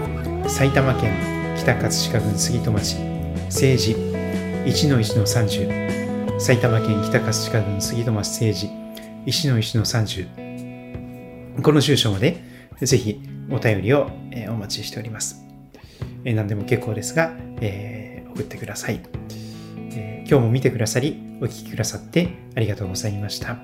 [0.48, 1.12] 埼玉県
[1.56, 2.96] 北葛飾郡杉戸町
[3.46, 3.94] 政治
[4.64, 8.70] 1-1-30埼玉県北葛飾郡杉戸町政治
[9.26, 12.42] 1の1の30この住所まで
[12.80, 13.20] ぜひ
[13.50, 14.10] お便りを
[14.48, 15.44] お待ちしております。
[16.24, 19.00] 何でも結構ですが、えー、送ってください、
[19.94, 23.58] え、今日も見てくださり、お聴きくださってありがとうございました。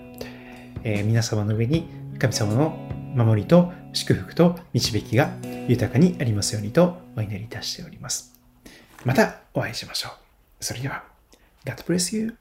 [0.84, 1.88] えー、皆様の上に
[2.18, 2.70] 神様の
[3.14, 5.30] 守りと祝福と導きが
[5.68, 8.38] 豊かにありますようにとお祈りいたしております。
[9.04, 10.64] またお会いしましょう。
[10.64, 11.04] それでは、
[11.64, 12.39] God bless you.